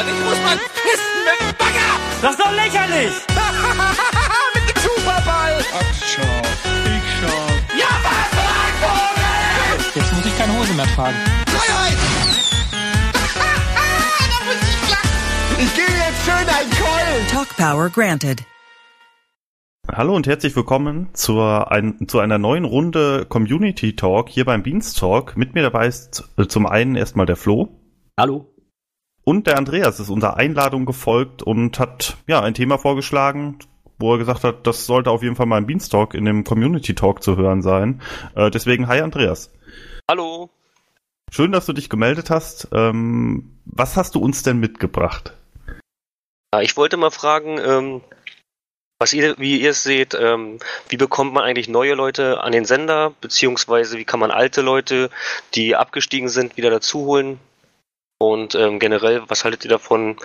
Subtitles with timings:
[0.00, 1.90] und ich muss mal pissen mit dem Bagger.
[2.22, 3.14] Das ist doch lächerlich!
[4.54, 5.58] mit dem Superball.
[5.74, 6.42] Ach, schau.
[6.84, 7.62] Big Shark.
[7.76, 8.28] Ja, was,
[8.80, 9.92] Vogel?
[9.94, 11.16] Jetzt muss ich keine Hose mehr tragen.
[11.48, 11.98] Freiheit.
[14.30, 15.64] da muss ich lachen.
[15.64, 17.26] Ich gebe jetzt schön einen Keulen.
[17.32, 18.44] Talk Power granted.
[19.90, 25.36] Hallo und herzlich willkommen zur ein, zu einer neuen Runde Community Talk hier beim Beanstalk.
[25.36, 27.80] Mit mir dabei ist äh, zum einen erstmal der Flo
[28.18, 28.52] Hallo.
[29.28, 33.58] Und der Andreas ist unserer Einladung gefolgt und hat ja ein Thema vorgeschlagen,
[33.98, 36.94] wo er gesagt hat, das sollte auf jeden Fall mal im Beanstalk in dem Community
[36.94, 38.00] Talk zu hören sein.
[38.34, 39.52] Äh, deswegen hi Andreas.
[40.10, 40.48] Hallo.
[41.30, 42.68] Schön, dass du dich gemeldet hast.
[42.72, 45.34] Ähm, was hast du uns denn mitgebracht?
[46.54, 48.00] Ja, ich wollte mal fragen, ähm,
[48.98, 52.64] was ihr, wie ihr es seht, ähm, wie bekommt man eigentlich neue Leute an den
[52.64, 55.10] Sender, beziehungsweise wie kann man alte Leute,
[55.54, 57.38] die abgestiegen sind, wieder dazuholen?
[58.18, 60.16] Und ähm, generell, was haltet ihr davon?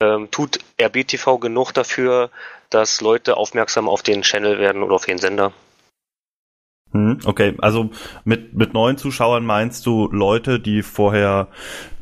[0.00, 2.30] Ähm, tut RBTV genug dafür,
[2.70, 5.52] dass Leute aufmerksam auf den Channel werden oder auf den Sender?
[6.92, 7.90] Hm, okay, also
[8.24, 11.48] mit, mit neuen Zuschauern meinst du Leute, die vorher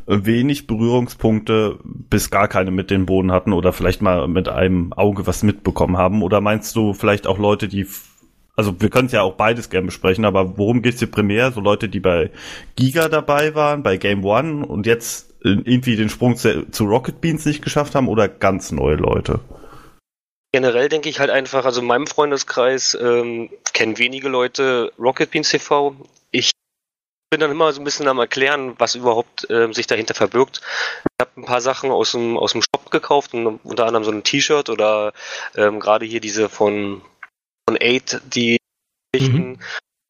[0.06, 5.26] wenig Berührungspunkte bis gar keine mit dem Boden hatten oder vielleicht mal mit einem Auge
[5.26, 6.22] was mitbekommen haben?
[6.22, 7.86] Oder meinst du vielleicht auch Leute, die,
[8.56, 11.52] also wir können es ja auch beides gerne besprechen, aber worum geht's dir primär?
[11.52, 12.30] So Leute, die bei
[12.76, 17.44] Giga dabei waren, bei Game One und jetzt irgendwie den Sprung zu, zu Rocket Beans
[17.44, 19.40] nicht geschafft haben oder ganz neue Leute?
[20.52, 25.48] Generell denke ich halt einfach, also in meinem Freundeskreis ähm, kennen wenige Leute Rocket Beans
[25.48, 25.96] TV.
[26.30, 26.50] Ich
[27.30, 30.60] bin dann immer so ein bisschen am erklären, was überhaupt ähm, sich dahinter verbirgt.
[31.04, 34.10] Ich habe ein paar Sachen aus dem, aus dem Shop gekauft, und unter anderem so
[34.10, 35.14] ein T-Shirt oder
[35.56, 37.00] ähm, gerade hier diese von,
[37.66, 38.58] von Aid, die
[39.12, 39.58] Geschichten,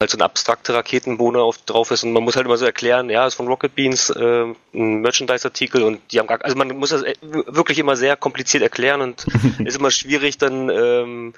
[0.03, 3.09] halt so ein abstrakte Raketenbohne auf, drauf ist und man muss halt immer so erklären,
[3.09, 6.89] ja, ist von Rocket Beans äh, ein Merchandise-Artikel und die haben gar, also man muss
[6.89, 9.25] das äh, wirklich immer sehr kompliziert erklären und
[9.65, 11.33] ist immer schwierig dann, ähm,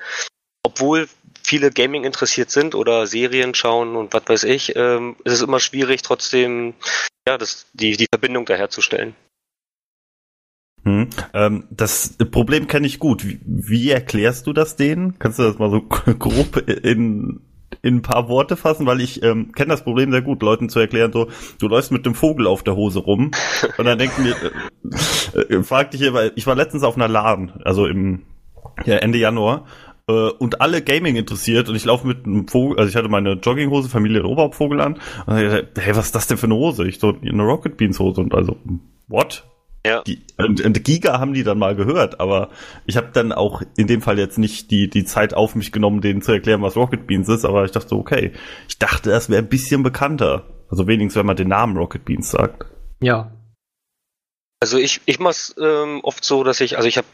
[0.63, 1.07] obwohl
[1.43, 5.59] viele Gaming interessiert sind oder Serien schauen und was weiß ich, ähm, ist es immer
[5.59, 6.73] schwierig trotzdem,
[7.27, 9.15] ja, das, die, die Verbindung da herzustellen.
[10.83, 11.09] Hm.
[11.33, 13.25] Ähm, das Problem kenne ich gut.
[13.27, 15.17] Wie, wie erklärst du das denen?
[15.17, 15.81] Kannst du das mal so
[16.19, 17.41] grob in,
[17.81, 18.85] in ein paar Worte fassen?
[18.85, 21.27] Weil ich ähm, kenne das Problem sehr gut, Leuten zu erklären, so,
[21.59, 23.31] du läufst mit dem Vogel auf der Hose rum
[23.77, 24.35] und dann denken wir,
[25.33, 28.23] äh, äh, frag dich hier, weil ich war letztens auf einer Laden, also im
[28.85, 29.65] ja, Ende Januar
[30.07, 33.33] äh, und alle Gaming interessiert und ich laufe mit einem Vogel, also ich hatte meine
[33.33, 36.87] Jogginghose, Familie Oberhauptvogel an und dann gesagt, hey, was ist das denn für eine Hose?
[36.87, 38.57] Ich so, eine Rocket Beans Hose und also,
[39.07, 39.43] what?
[39.85, 40.01] Ja.
[40.01, 42.49] Die, und, und Giga haben die dann mal gehört, aber
[42.87, 46.01] ich habe dann auch in dem Fall jetzt nicht die, die Zeit auf mich genommen,
[46.01, 48.31] denen zu erklären, was Rocket Beans ist, aber ich dachte so, okay,
[48.67, 50.43] ich dachte, das wäre ein bisschen bekannter.
[50.71, 52.65] Also wenigstens, wenn man den Namen Rocket Beans sagt.
[52.99, 53.31] Ja.
[54.59, 57.07] Also ich, ich mach's ähm, oft so, dass ich, also ich habe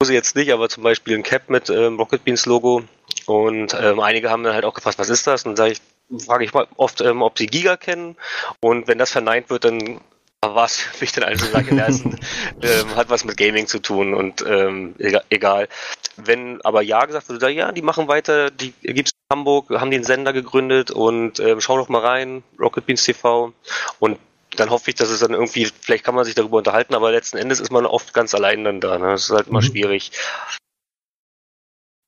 [0.00, 2.84] Hose jetzt nicht, aber zum Beispiel ein Cap mit ähm, Rocket Beans Logo
[3.26, 5.44] und ähm, einige haben dann halt auch gefragt, was ist das?
[5.44, 8.14] Und dann sage ich, frage ich mal oft, ähm, ob sie Giga kennen
[8.60, 10.00] und wenn das verneint wird, dann
[10.42, 12.16] war es für mich dann also sage, ja, ist ein,
[12.62, 14.94] ähm, hat was mit Gaming zu tun und ähm,
[15.28, 15.68] egal.
[16.16, 19.90] Wenn aber ja gesagt wird, dann, ja, die machen weiter, die gibt's in Hamburg, haben
[19.90, 23.52] den Sender gegründet und ähm, schau doch mal rein, Rocket Beans TV
[23.98, 24.18] und
[24.56, 27.36] dann hoffe ich, dass es dann irgendwie, vielleicht kann man sich darüber unterhalten, aber letzten
[27.36, 28.98] Endes ist man oft ganz allein dann da.
[28.98, 29.08] Ne?
[29.08, 29.66] Das ist halt immer Mhm.
[29.66, 30.10] schwierig.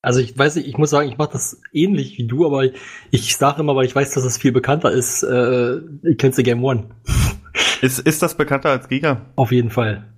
[0.04, 2.64] Also ich weiß nicht, ich muss sagen, ich mache das ähnlich wie du, aber
[3.12, 5.80] ich sage immer, weil ich weiß, dass es viel bekannter ist, äh,
[6.18, 6.90] kennst du Game One.
[7.80, 9.32] Ist, ist das bekannter als Giga?
[9.36, 10.08] Auf jeden Fall.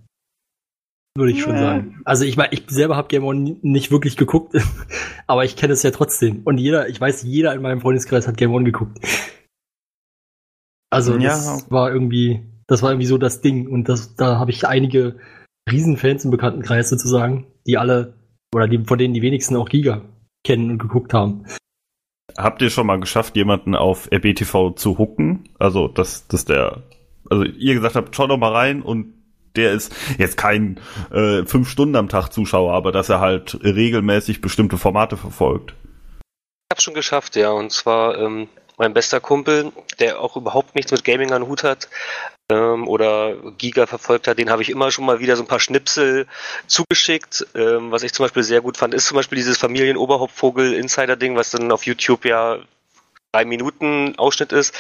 [1.17, 2.01] Würde ich schon sagen.
[2.05, 4.57] Also ich meine, ich selber habe Game One nicht wirklich geguckt,
[5.29, 6.43] aber ich kenne es ja trotzdem.
[6.45, 8.99] Und jeder, ich weiß, jeder in meinem Freundeskreis hat Game One geguckt.
[10.91, 11.29] Also Ja.
[11.31, 13.69] das war irgendwie, das war irgendwie so das Ding.
[13.69, 15.17] Und das, da habe ich einige
[15.71, 18.15] Riesenfans im Bekanntenkreis sozusagen, die alle,
[18.55, 20.03] oder die, von denen die wenigsten auch Giga
[20.45, 21.47] kennen und geguckt haben.
[22.37, 25.49] Habt ihr schon mal geschafft, jemanden auf RBTV zu hooken?
[25.59, 26.83] Also, dass, dass der,
[27.31, 29.15] also ihr gesagt habt, schau doch mal rein und
[29.57, 30.81] der ist jetzt kein
[31.13, 35.75] äh, fünf Stunden am Tag Zuschauer, aber dass er halt regelmäßig bestimmte Formate verfolgt.
[36.21, 37.51] Ich habe schon geschafft, ja.
[37.51, 41.89] Und zwar ähm, mein bester Kumpel, der auch überhaupt nichts mit Gaming an Hut hat
[42.51, 45.61] ähm, oder Giga verfolgt hat, den habe ich immer schon mal wieder so ein paar
[45.61, 46.27] Schnipsel
[46.67, 47.47] zugeschickt.
[47.55, 51.71] Ähm, was ich zum Beispiel sehr gut fand, ist zum Beispiel dieses Familien-Oberhauptvogel-Insider-Ding, was dann
[51.71, 52.59] auf YouTube ja
[53.35, 54.75] drei Minuten Ausschnitt ist.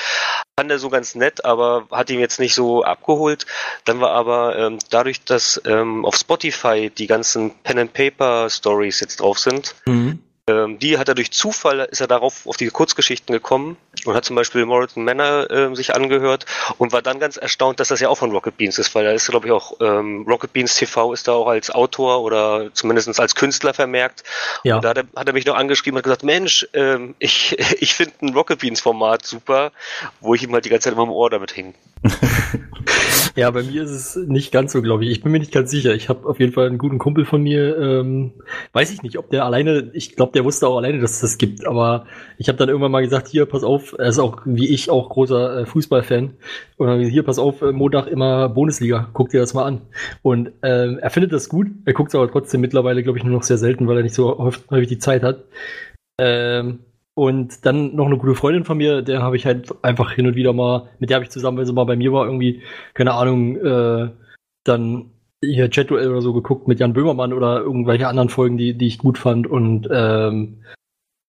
[0.59, 3.47] Fand er so ganz nett, aber hat ihn jetzt nicht so abgeholt.
[3.85, 9.01] Dann war aber ähm, dadurch, dass ähm, auf Spotify die ganzen Pen and Paper Stories
[9.01, 9.75] jetzt drauf sind,
[10.47, 14.27] Ähm, die hat er durch Zufall, ist er darauf auf die Kurzgeschichten gekommen und hat
[14.27, 16.45] zum Beispiel Morriton Manor äh, sich angehört
[16.77, 19.13] und war dann ganz erstaunt, dass das ja auch von Rocket Beans ist, weil da
[19.13, 23.19] ist, glaube ich, auch ähm, Rocket Beans TV ist da auch als Autor oder zumindest
[23.19, 24.23] als Künstler vermerkt.
[24.65, 24.77] Ja.
[24.77, 27.57] Und da hat er, hat er mich noch angeschrieben und hat gesagt, Mensch, ähm, ich,
[27.81, 29.73] ich finde ein Rocket Beans Format super,
[30.21, 31.73] wo ich ihm halt die ganze Zeit immer im Ohr damit hing.
[33.37, 35.11] Ja, bei mir ist es nicht ganz so, glaube ich.
[35.11, 35.93] Ich bin mir nicht ganz sicher.
[35.95, 37.77] Ich habe auf jeden Fall einen guten Kumpel von mir.
[37.77, 38.33] Ähm,
[38.73, 41.39] weiß ich nicht, ob der alleine, ich glaube, der wusste auch alleine, dass es das
[41.39, 41.67] gibt.
[41.67, 42.07] Aber
[42.39, 45.09] ich habe dann irgendwann mal gesagt, hier, pass auf, er ist auch wie ich auch
[45.09, 46.35] großer äh, Fußballfan.
[46.77, 49.81] Und dann hier, pass auf, äh, Montag immer Bundesliga, guck dir das mal an.
[50.23, 51.69] Und ähm, er findet das gut.
[51.85, 54.15] Er guckt es aber trotzdem mittlerweile, glaube ich, nur noch sehr selten, weil er nicht
[54.15, 54.39] so
[54.71, 55.45] häufig, die Zeit hat.
[56.19, 56.81] Ähm,
[57.15, 60.35] und dann noch eine gute Freundin von mir, der habe ich halt einfach hin und
[60.35, 63.15] wieder mal, mit der habe ich zusammen, wenn sie mal bei mir war, irgendwie, keine
[63.15, 64.11] Ahnung, äh,
[64.65, 65.11] dann
[65.53, 68.99] hier Chat-Duell oder so geguckt mit Jan Böhmermann oder irgendwelche anderen Folgen, die, die ich
[68.99, 69.47] gut fand.
[69.47, 70.59] Und ähm,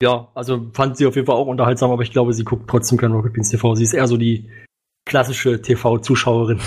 [0.02, 2.98] ja, also fand sie auf jeden Fall auch unterhaltsam, aber ich glaube, sie guckt trotzdem
[2.98, 3.76] kein Rocket Beans TV.
[3.76, 4.50] Sie ist eher so die
[5.06, 6.60] klassische TV-Zuschauerin.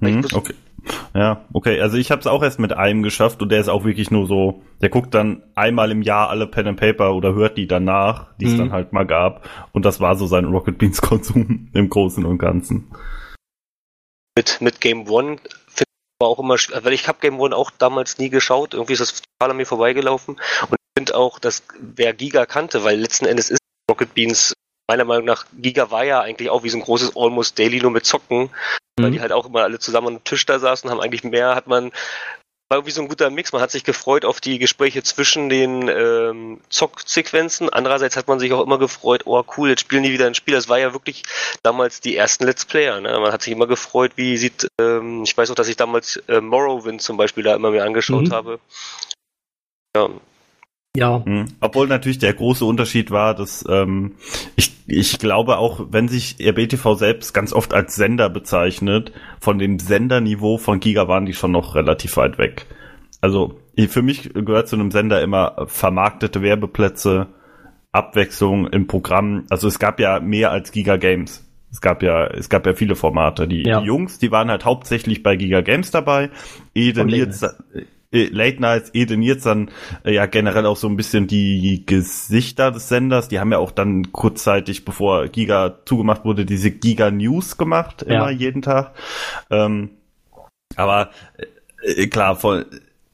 [0.00, 0.54] Hm, okay.
[1.14, 1.80] Ja, okay.
[1.80, 4.26] Also ich habe es auch erst mit einem geschafft und der ist auch wirklich nur
[4.26, 8.36] so, der guckt dann einmal im Jahr alle Pen and Paper oder hört die danach,
[8.36, 8.58] die es Mhm.
[8.58, 9.48] dann halt mal gab.
[9.72, 12.88] Und das war so sein Rocket Beans Konsum im Großen und Ganzen.
[14.36, 15.38] Mit, mit Game One.
[15.66, 18.94] Finde ich aber auch immer, weil ich habe Game One auch damals nie geschaut, irgendwie
[18.94, 20.34] ist das total an mir vorbeigelaufen.
[20.34, 23.60] Und ich finde auch, dass wer Giga kannte, weil letzten Endes ist
[23.90, 24.54] Rocket Beans
[24.88, 27.90] meiner Meinung nach, Giga war ja eigentlich auch wie so ein großes Almost Daily nur
[27.90, 28.50] mit Zocken,
[28.98, 31.66] weil die halt auch immer alle zusammen am Tisch da saßen, haben eigentlich mehr, hat
[31.66, 31.90] man,
[32.74, 33.52] war irgendwie so ein guter Mix.
[33.52, 37.68] Man hat sich gefreut auf die Gespräche zwischen den ähm, Zocksequenzen.
[37.68, 40.54] Andererseits hat man sich auch immer gefreut, oh cool, jetzt spielen die wieder ein Spiel.
[40.54, 41.22] Das war ja wirklich
[41.62, 43.00] damals die ersten Let's Player.
[43.00, 43.16] Ne?
[43.20, 46.40] Man hat sich immer gefreut, wie sieht, ähm, ich weiß auch, dass ich damals äh,
[46.40, 48.32] Morrowind zum Beispiel da immer mir angeschaut Mhm.
[48.32, 48.60] habe.
[49.96, 50.08] Ja,
[50.96, 51.46] Ja, Hm.
[51.60, 54.12] Obwohl natürlich der große Unterschied war, dass ähm,
[54.54, 59.78] ich, ich glaube auch, wenn sich RBTV selbst ganz oft als Sender bezeichnet, von dem
[59.78, 62.66] Senderniveau von Giga waren die schon noch relativ weit weg.
[63.20, 63.58] Also
[63.88, 67.26] für mich gehört zu einem Sender immer vermarktete Werbeplätze,
[67.90, 69.46] Abwechslung im Programm.
[69.50, 71.44] Also es gab ja mehr als Giga Games.
[71.72, 73.48] Es gab ja, es gab ja viele Formate.
[73.48, 73.80] Die, Ja.
[73.80, 76.30] die Jungs, die waren halt hauptsächlich bei Giga Games dabei.
[77.18, 77.44] Jetzt,
[78.14, 79.70] äh, Late Nights, Eden jetzt dann
[80.04, 83.28] äh, ja generell auch so ein bisschen die Gesichter des Senders.
[83.28, 88.30] Die haben ja auch dann kurzzeitig, bevor Giga zugemacht wurde, diese Giga News gemacht, immer
[88.30, 88.38] Ja.
[88.38, 88.92] jeden Tag.
[89.50, 89.90] Ähm,
[90.76, 91.10] aber
[91.82, 92.66] äh, klar, voll.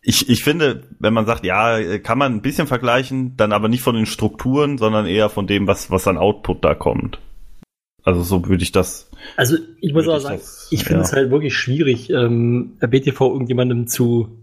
[0.02, 3.68] Ich, ich finde, wenn man sagt, ja, äh, kann man ein bisschen vergleichen, dann aber
[3.68, 7.18] nicht von den Strukturen, sondern eher von dem, was, was an Output da kommt.
[8.02, 9.10] Also so würde ich das.
[9.36, 11.06] Also ich muss ich sagen, das- ich finde ja.
[11.06, 14.38] es halt wirklich schwierig, ähm, BTV irgendjemandem zu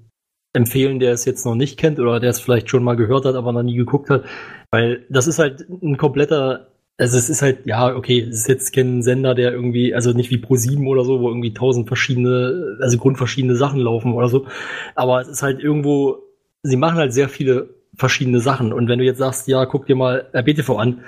[0.58, 3.36] empfehlen, der es jetzt noch nicht kennt oder der es vielleicht schon mal gehört hat,
[3.36, 4.24] aber noch nie geguckt hat.
[4.72, 6.68] Weil das ist halt ein kompletter,
[6.98, 10.32] also es ist halt, ja, okay, es ist jetzt kein Sender, der irgendwie, also nicht
[10.32, 14.48] wie Pro7 oder so, wo irgendwie tausend verschiedene, also grundverschiedene Sachen laufen oder so.
[14.96, 16.18] Aber es ist halt irgendwo,
[16.64, 18.74] sie machen halt sehr viele verschiedene Sachen.
[18.74, 21.02] Und wenn du jetzt sagst, ja, guck dir mal BTV an,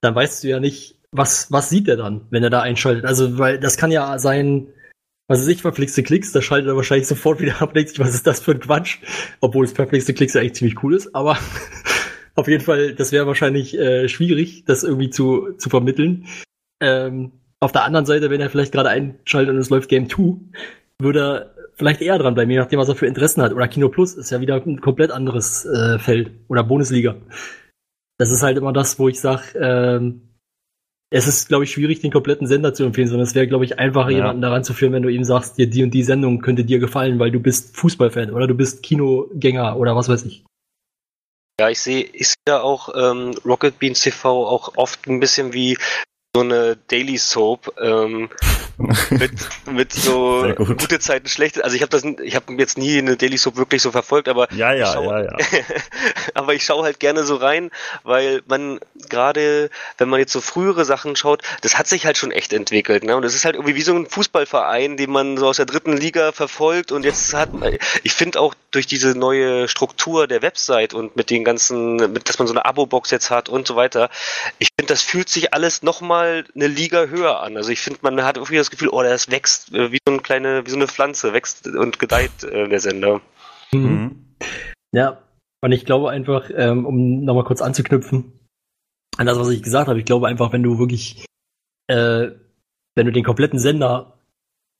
[0.00, 3.04] dann weißt du ja nicht, was, was sieht er dann, wenn er da einschaltet.
[3.04, 4.68] Also, weil das kann ja sein,
[5.26, 8.14] was weiß ich, verflixte Klicks, da schaltet er wahrscheinlich sofort wieder ab, denkt sich, was
[8.14, 8.98] ist das für ein Quatsch?
[9.40, 11.38] Obwohl es verflixte Klicks ja eigentlich ziemlich cool ist, aber
[12.34, 16.26] auf jeden Fall, das wäre wahrscheinlich äh, schwierig, das irgendwie zu, zu vermitteln.
[16.80, 20.36] Ähm, auf der anderen Seite, wenn er vielleicht gerade einschaltet und es läuft Game 2,
[21.00, 23.52] würde er vielleicht eher dran bleiben, je nachdem, was er für Interessen hat.
[23.52, 26.30] Oder Kino Plus ist ja wieder ein komplett anderes äh, Feld.
[26.48, 27.16] Oder Bundesliga.
[28.18, 30.33] Das ist halt immer das, wo ich sage, ähm,
[31.14, 33.78] es ist, glaube ich, schwierig, den kompletten Sender zu empfehlen, sondern es wäre, glaube ich,
[33.78, 34.16] einfacher, Ja.
[34.16, 36.80] jemanden daran zu führen, wenn du ihm sagst, dir die und die Sendung könnte dir
[36.80, 40.44] gefallen, weil du bist Fußballfan oder du bist Kinogänger oder was weiß ich.
[41.60, 45.52] Ja, ich sehe ich sehe da auch ähm, Rocket Beans TV auch oft ein bisschen
[45.52, 45.78] wie
[46.34, 48.28] so eine Daily Soap ähm,
[49.10, 49.32] mit,
[49.70, 50.78] mit so gut.
[50.78, 51.64] gute Zeiten, schlechte.
[51.64, 54.52] Also ich habe das, ich habe jetzt nie eine Daily Soap wirklich so verfolgt, aber
[54.52, 55.36] Ja, ja, ich schau- ja, ja.
[56.34, 57.70] aber ich schaue halt gerne so rein,
[58.02, 62.30] weil man gerade, wenn man jetzt so frühere Sachen schaut, das hat sich halt schon
[62.32, 63.04] echt entwickelt.
[63.04, 63.16] Ne?
[63.16, 65.96] Und es ist halt irgendwie wie so ein Fußballverein, den man so aus der dritten
[65.96, 66.92] Liga verfolgt.
[66.92, 71.30] Und jetzt hat man, ich finde auch durch diese neue Struktur der Website und mit
[71.30, 74.10] den ganzen, mit, dass man so eine Abo-Box jetzt hat und so weiter,
[74.58, 77.56] ich finde, das fühlt sich alles nochmal eine Liga höher an.
[77.56, 80.22] Also ich finde, man hat irgendwie das Gefühl, oh, das wächst äh, wie so eine
[80.22, 83.20] kleine, wie so eine Pflanze, wächst und gedeiht äh, der Sender.
[83.72, 84.36] Mhm.
[84.92, 85.22] Ja,
[85.60, 88.32] und ich glaube einfach, ähm, um nochmal kurz anzuknüpfen
[89.16, 91.24] an das, was ich gesagt habe, ich glaube einfach, wenn du wirklich,
[91.86, 92.30] äh,
[92.96, 94.18] wenn du den kompletten Sender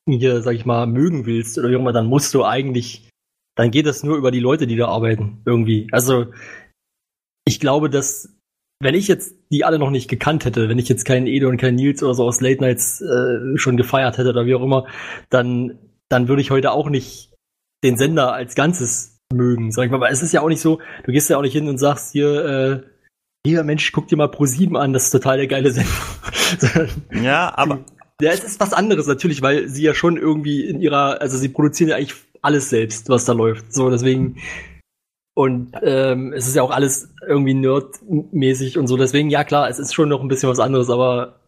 [0.08, 3.08] hier, sag ich mal, mögen willst oder wie auch immer, dann musst du eigentlich
[3.54, 5.88] dann geht das nur über die Leute, die da arbeiten, irgendwie.
[5.92, 6.26] Also,
[7.46, 8.34] ich glaube, dass,
[8.80, 11.58] wenn ich jetzt die alle noch nicht gekannt hätte, wenn ich jetzt keinen Edo und
[11.58, 14.86] keinen Nils oder so aus Late Nights äh, schon gefeiert hätte oder wie auch immer,
[15.30, 17.32] dann, dann würde ich heute auch nicht
[17.84, 19.96] den Sender als Ganzes mögen, sag ich mal.
[19.96, 22.12] Aber es ist ja auch nicht so, du gehst ja auch nicht hin und sagst
[22.12, 22.82] hier, äh,
[23.46, 26.88] hier, Mensch, guck dir mal Pro 7 an, das ist total der geile Sender.
[27.22, 27.84] Ja, aber
[28.20, 31.48] Ja, es ist was anderes natürlich, weil sie ja schon irgendwie in ihrer, also sie
[31.48, 33.72] produzieren ja eigentlich alles selbst, was da läuft.
[33.72, 34.36] So, deswegen.
[35.36, 38.96] Und ähm, es ist ja auch alles irgendwie nerdmäßig und so.
[38.96, 41.40] Deswegen, ja klar, es ist schon noch ein bisschen was anderes, aber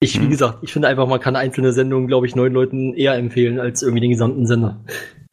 [0.00, 0.30] ich, wie Mhm.
[0.30, 3.82] gesagt, ich finde einfach, man kann einzelne Sendungen, glaube ich, neuen Leuten eher empfehlen als
[3.82, 4.80] irgendwie den gesamten Sender.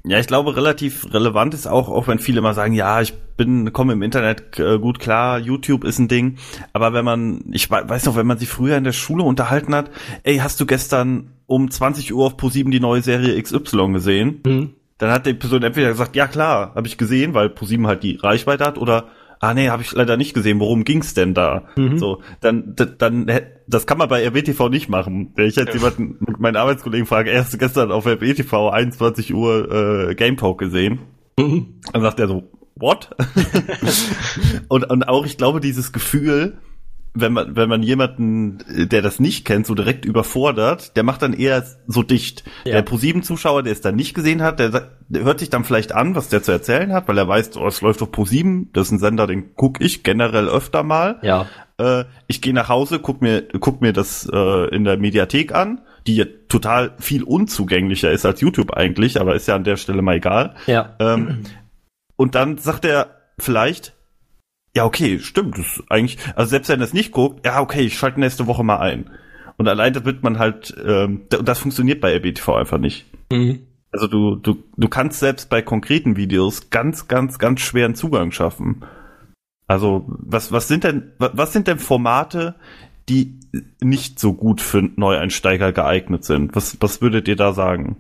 [0.06, 3.74] Ja, ich glaube, relativ relevant ist auch, auch wenn viele immer sagen, ja, ich bin,
[3.74, 6.38] komme im Internet äh, gut klar, YouTube ist ein Ding.
[6.72, 9.76] Aber wenn man, ich wei- weiß noch, wenn man sich früher in der Schule unterhalten
[9.76, 9.92] hat,
[10.24, 14.42] ey, hast du gestern um 20 Uhr auf ProSieben die neue Serie XY gesehen?
[14.46, 14.70] Mhm.
[15.00, 18.18] Dann hat die Person entweder gesagt, ja klar, habe ich gesehen, weil ProSieben halt die
[18.18, 19.08] Reichweite hat, oder
[19.40, 21.64] ah nee, habe ich leider nicht gesehen, worum ging's denn da?
[21.76, 21.98] Mhm.
[21.98, 23.32] So, dann, dann,
[23.66, 25.32] das kann man bei RBTV nicht machen.
[25.36, 30.10] Wenn ich jetzt jemanden, meinen Arbeitskollegen frage, er hast du gestern auf RBTV 21 Uhr
[30.10, 31.00] äh, Game Talk gesehen?
[31.40, 31.80] Mhm.
[31.92, 32.44] Dann sagt er so,
[32.76, 33.10] what?
[34.68, 36.58] und, und auch, ich glaube, dieses Gefühl,
[37.14, 41.22] wenn man, wenn man jemanden, äh, der das nicht kennt, so direkt überfordert, der macht
[41.22, 42.44] dann eher so dicht.
[42.66, 42.74] Ja.
[42.74, 46.16] Der Pro7-Zuschauer, der es dann nicht gesehen hat, der, der hört sich dann vielleicht an,
[46.16, 48.92] was der zu erzählen hat, weil er weiß, oh, es läuft auf Pro7, das ist
[48.92, 51.20] ein Sender, den guck ich generell öfter mal.
[51.22, 51.48] Ja.
[51.78, 55.82] Äh, ich gehe nach Hause, guck mir, guck mir das äh, in der Mediathek an,
[56.06, 60.02] die ja total viel unzugänglicher ist als YouTube eigentlich, aber ist ja an der Stelle
[60.02, 60.56] mal egal.
[60.68, 60.96] Ja.
[61.00, 61.44] Ähm,
[62.16, 63.94] und dann sagt er vielleicht,
[64.76, 67.82] ja, okay, stimmt, das ist eigentlich, also selbst wenn er es nicht guckt, ja, okay,
[67.82, 69.10] ich schalte nächste Woche mal ein.
[69.58, 73.06] Und allein da wird man halt, ähm, das funktioniert bei RBTV einfach nicht.
[73.32, 73.60] Mhm.
[73.92, 78.84] Also du, du, du kannst selbst bei konkreten Videos ganz, ganz, ganz schweren Zugang schaffen.
[79.68, 82.56] Also, was, was sind denn, wa- was sind denn Formate,
[83.10, 83.40] die
[83.82, 86.56] nicht so gut für Neueinsteiger geeignet sind?
[86.56, 87.98] Was, was würdet ihr da sagen?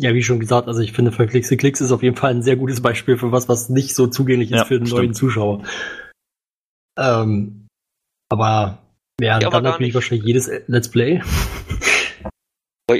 [0.00, 2.56] Ja, wie schon gesagt, also ich finde, Verklickse Klicks ist auf jeden Fall ein sehr
[2.56, 5.00] gutes Beispiel für was, was nicht so zugänglich ist Ja, für den stimmt.
[5.00, 5.62] neuen Zuschauer.
[6.98, 7.66] Ähm,
[8.28, 8.78] aber
[9.20, 9.94] ja, Ja, aber dann natürlich nicht.
[9.94, 11.22] wahrscheinlich jedes Let's Play.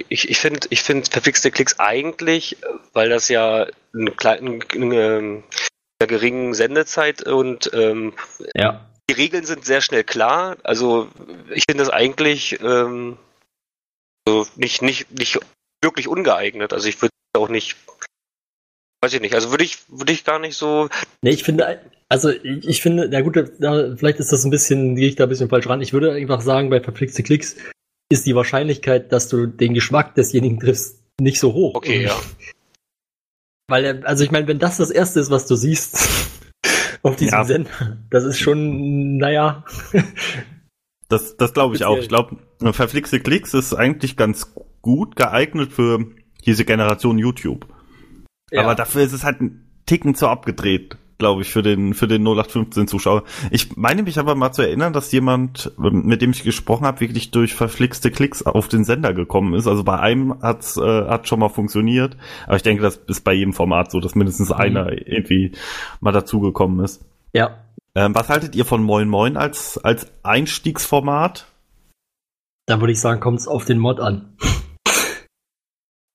[0.08, 2.56] Ich, ich finde ich find verfixte Klicks eigentlich,
[2.92, 5.44] weil das ja einen kleinen, einen, ähm,
[6.00, 8.14] einer geringen Sendezeit und ähm,
[8.54, 8.88] Ja.
[9.08, 10.56] die Regeln sind sehr schnell klar.
[10.64, 11.08] Also
[11.54, 13.16] ich finde das eigentlich ähm,
[14.26, 15.38] so nicht, nicht, nicht
[15.86, 16.72] wirklich ungeeignet.
[16.74, 17.76] Also ich würde auch nicht,
[19.02, 20.88] weiß ich nicht, also würde ich, würde ich gar nicht so.
[21.22, 24.96] Nee, ich finde, also ich, ich finde, na gut, da, vielleicht ist das ein bisschen,
[24.96, 25.80] gehe ich da ein bisschen falsch ran.
[25.80, 27.56] Ich würde einfach sagen, bei verflixte Klicks
[28.10, 31.74] ist die Wahrscheinlichkeit, dass du den Geschmack desjenigen triffst, nicht so hoch.
[31.74, 32.16] Okay, ja.
[33.68, 35.98] Weil, er- also ich meine, wenn das das Erste ist, was du siehst
[37.02, 37.44] auf diesem Ja.
[37.44, 39.64] Sender, das ist schon, naja,
[41.08, 41.98] Das, das glaube ich auch.
[41.98, 42.36] Ich glaube,
[42.72, 44.52] verflixte Klicks ist eigentlich ganz
[44.82, 46.06] gut geeignet für
[46.44, 47.66] diese Generation YouTube.
[48.50, 48.62] ja.
[48.62, 52.22] Aber dafür ist es halt ein Ticken zu abgedreht, glaube ich, für den, für den
[52.22, 53.22] 0815 Zuschauer.
[53.50, 57.30] Ich meine mich aber mal zu erinnern, dass jemand, mit dem ich gesprochen habe, wirklich
[57.30, 59.66] durch verflixte Klicks auf den Sender gekommen ist.
[59.66, 62.16] Also bei einem hat's, äh, hat schon mal funktioniert.
[62.46, 65.52] Aber ich denke, das ist bei jedem Format so, dass mindestens einer irgendwie
[66.00, 67.04] mal dazugekommen ist.
[67.32, 67.62] ja.
[67.96, 71.46] Ähm, was haltet ihr von Moin Moin als, als Einstiegsformat?
[72.66, 74.36] Da würde ich sagen, kommt es auf den Mod an.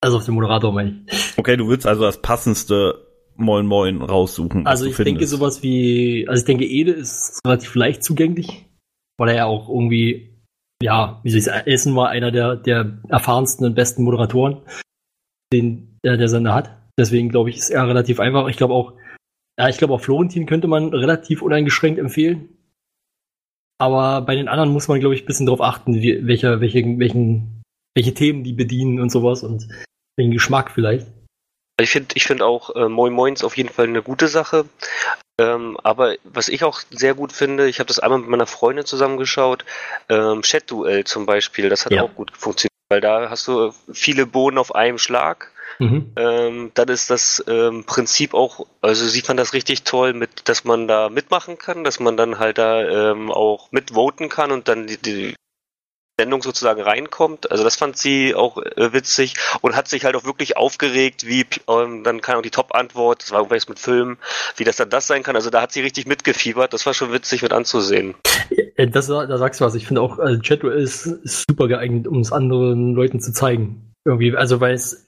[0.01, 1.37] Also auf den Moderator, meine ich.
[1.37, 4.65] Okay, du willst also das passendste Moin Moin raussuchen.
[4.67, 5.31] Also ich denke findest.
[5.31, 8.65] sowas wie, also ich denke Ede ist relativ leicht zugänglich,
[9.17, 10.37] weil er ja auch irgendwie,
[10.81, 14.61] ja, wie soll ich sagen, Essen war einer der, der erfahrensten und besten Moderatoren,
[15.53, 16.77] den der, der Sender hat.
[16.99, 18.47] Deswegen glaube ich, ist er relativ einfach.
[18.47, 18.93] Ich glaube auch,
[19.59, 22.49] ja, ich glaube auch Florentin könnte man relativ uneingeschränkt empfehlen.
[23.79, 26.83] Aber bei den anderen muss man, glaube ich, ein bisschen drauf achten, wie, welcher, welche,
[26.99, 27.61] welchen,
[27.95, 29.67] welche Themen die bedienen und sowas und
[30.21, 31.07] welchen Geschmack vielleicht.
[31.79, 34.65] Ich finde ich finde auch äh, Moin Moins auf jeden Fall eine gute Sache.
[35.39, 38.85] Ähm, aber was ich auch sehr gut finde, ich habe das einmal mit meiner Freundin
[38.85, 39.65] zusammengeschaut,
[40.09, 42.03] ähm, Chat-Duell zum Beispiel, das hat Ja.
[42.03, 45.51] auch gut funktioniert, weil da hast du viele Bohnen auf einem Schlag.
[45.79, 46.11] Mhm.
[46.15, 50.63] Ähm, dann ist das ähm, Prinzip auch, also sieht man das richtig toll, mit, dass
[50.63, 54.85] man da mitmachen kann, dass man dann halt da ähm, auch mitvoten kann und dann
[54.85, 55.35] die, die
[56.21, 57.51] Sendung sozusagen reinkommt.
[57.51, 61.45] Also das fand sie auch äh, witzig und hat sich halt auch wirklich aufgeregt, wie
[61.67, 64.17] ähm, dann kann auch die Top-Antwort, das war irgendwas mit Filmen,
[64.55, 65.35] wie das dann das sein kann.
[65.35, 66.73] Also da hat sie richtig mitgefiebert.
[66.73, 68.13] Das war schon witzig mit anzusehen.
[68.75, 69.75] Äh, Das, da sagst du was.
[69.75, 73.93] Ich finde auch, also Chat ist, ist super geeignet, um es anderen Leuten zu zeigen.
[74.05, 75.07] Irgendwie, also weil es,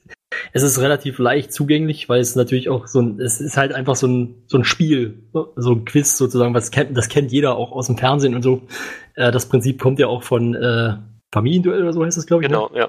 [0.52, 3.96] es ist relativ leicht zugänglich, weil es natürlich auch so ein, es ist halt einfach
[3.96, 7.72] so ein, so ein Spiel, so ein Quiz sozusagen, was kennt, das kennt jeder auch
[7.72, 8.62] aus dem Fernsehen und so.
[9.14, 10.96] Äh, das Prinzip kommt ja auch von äh,
[11.32, 12.48] Familienduell oder so heißt das, glaube ich.
[12.48, 12.78] Genau, ne?
[12.78, 12.88] ja.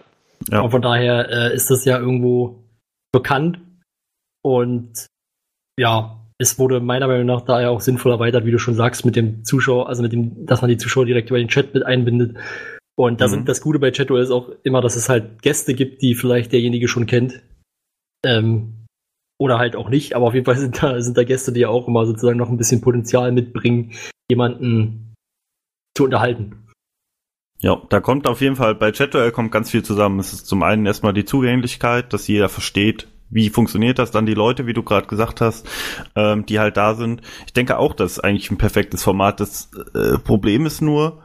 [0.52, 0.62] Ja.
[0.62, 2.64] Und von daher äh, ist das ja irgendwo
[3.12, 3.60] bekannt
[4.44, 5.08] und
[5.80, 9.16] ja, es wurde meiner Meinung nach daher auch sinnvoll erweitert, wie du schon sagst, mit
[9.16, 12.38] dem Zuschauer, also mit dem, dass man die Zuschauer direkt über den Chat mit einbindet.
[12.98, 13.46] Und das, Mhm.
[13.46, 16.88] das Gute bei Chatduell ist auch immer, dass es halt Gäste gibt, die vielleicht derjenige
[16.88, 17.42] schon kennt.
[18.26, 18.86] Ähm,
[19.38, 21.70] oder halt auch nicht, aber auf jeden Fall sind da, sind da Gäste, die ja
[21.70, 23.92] auch immer sozusagen noch ein bisschen Potenzial mitbringen,
[24.30, 25.14] jemanden
[25.96, 26.68] zu unterhalten.
[27.62, 30.20] Ja, da kommt auf jeden Fall bei ChatOL kommt ganz viel zusammen.
[30.20, 34.34] Es ist zum einen erstmal die Zugänglichkeit, dass jeder versteht, wie funktioniert das, dann die
[34.34, 35.68] Leute, wie du gerade gesagt hast,
[36.16, 37.22] ähm, die halt da sind.
[37.46, 39.40] Ich denke auch, das ist eigentlich ein perfektes Format.
[39.40, 41.24] Das äh, Problem ist nur,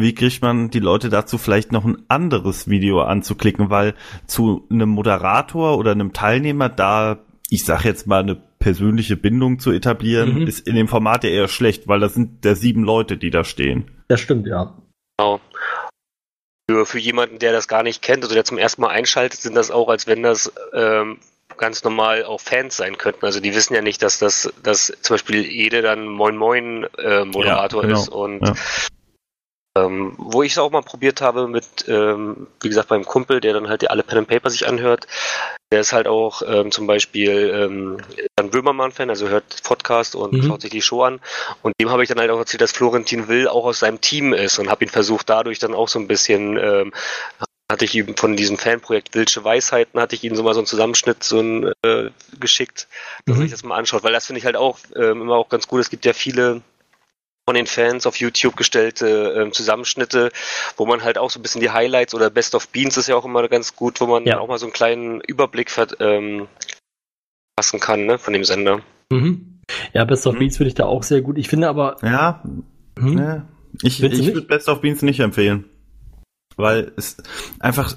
[0.00, 3.94] wie kriegt man die Leute dazu, vielleicht noch ein anderes Video anzuklicken, weil
[4.26, 7.18] zu einem Moderator oder einem Teilnehmer da,
[7.50, 10.46] ich sag jetzt mal, eine persönliche Bindung zu etablieren, Mhm.
[10.46, 13.44] ist in dem Format ja eher schlecht, weil das sind der sieben Leute, die da
[13.44, 13.90] stehen.
[14.08, 14.74] Das stimmt, ja.
[15.18, 15.40] Genau.
[16.70, 19.54] Für, für jemanden, der das gar nicht kennt, also der zum ersten Mal einschaltet, sind
[19.54, 21.18] das auch, als wenn das ähm,
[21.56, 23.24] ganz normal auch Fans sein könnten.
[23.24, 27.24] Also die wissen ja nicht, dass das, dass zum Beispiel Ede dann Moin Moin äh,
[27.24, 28.00] Moderator Ja, genau.
[28.00, 28.54] ist und Ja.
[29.76, 33.52] Ähm, wo ich es auch mal probiert habe mit, ähm, wie gesagt, beim Kumpel, der
[33.52, 35.06] dann halt alle Pen and Paper sich anhört,
[35.70, 37.98] der ist halt auch ähm, zum Beispiel ähm,
[38.36, 40.42] ein Böhmermann-Fan, also hört Podcast und Mhm.
[40.42, 41.20] schaut sich die Show an.
[41.62, 44.32] Und dem habe ich dann halt auch erzählt, dass Florentin Will auch aus seinem Team
[44.32, 46.92] ist und habe ihn versucht, dadurch dann auch so ein bisschen, ähm,
[47.70, 50.66] hatte ich ihm von diesem Fanprojekt Wildsche Weisheiten, hatte ich ihm so mal so einen
[50.66, 52.08] Zusammenschnitt so ein, äh,
[52.40, 52.88] geschickt,
[53.26, 53.42] dass Mhm.
[53.42, 55.68] er sich das mal anschaut, weil das finde ich halt auch ähm, immer auch ganz
[55.68, 55.80] gut.
[55.80, 56.62] Es gibt ja viele
[57.48, 60.30] von den Fans auf YouTube gestellte ähm, Zusammenschnitte,
[60.76, 63.16] wo man halt auch so ein bisschen die Highlights oder Best of Beans ist ja
[63.16, 64.38] auch immer ganz gut, wo man Ja.
[64.38, 66.46] auch mal so einen kleinen Überblick ver ähm,
[67.58, 68.82] fassen kann, ne, von dem Sender.
[69.10, 69.60] Mhm.
[69.94, 70.40] Ja, Best of Mhm.
[70.40, 71.38] Beats finde ich da auch sehr gut.
[71.38, 72.42] Ich finde aber, Ja,
[72.98, 73.48] hm, Ne,
[73.82, 75.64] ich ich würde Best of Beans nicht empfehlen.
[76.58, 77.16] Weil es
[77.60, 77.94] einfach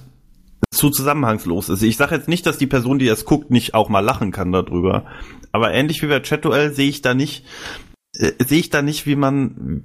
[0.74, 1.82] zu zusammenhangslos ist.
[1.84, 4.54] Ich sage jetzt nicht, dass die Person, die das guckt, nicht auch mal lachen kann
[4.54, 5.08] darüber.
[5.52, 7.44] Aber ähnlich wie bei Chatduell sehe ich da nicht,
[8.22, 9.84] äh, sehe ich da nicht, wie man,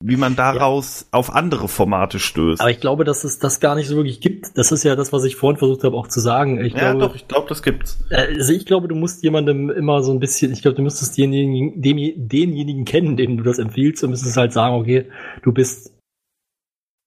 [0.00, 2.60] wie man daraus auf andere Formate stößt.
[2.60, 4.56] aber ich glaube, dass es das gar nicht so wirklich gibt.
[4.56, 6.64] Das ist ja das, was ich vorhin versucht habe auch zu sagen.
[6.64, 7.98] Ich ja, glaube, doch, ich glaube, das gibt's.
[8.10, 11.18] Äh, Also ich glaube, du musst jemandem immer so ein bisschen, ich glaube, du müsstest
[11.18, 15.06] denjenigen, dem, denjenigen kennen, dem du das empfiehlst und müsstest halt sagen, okay,
[15.42, 15.92] du bist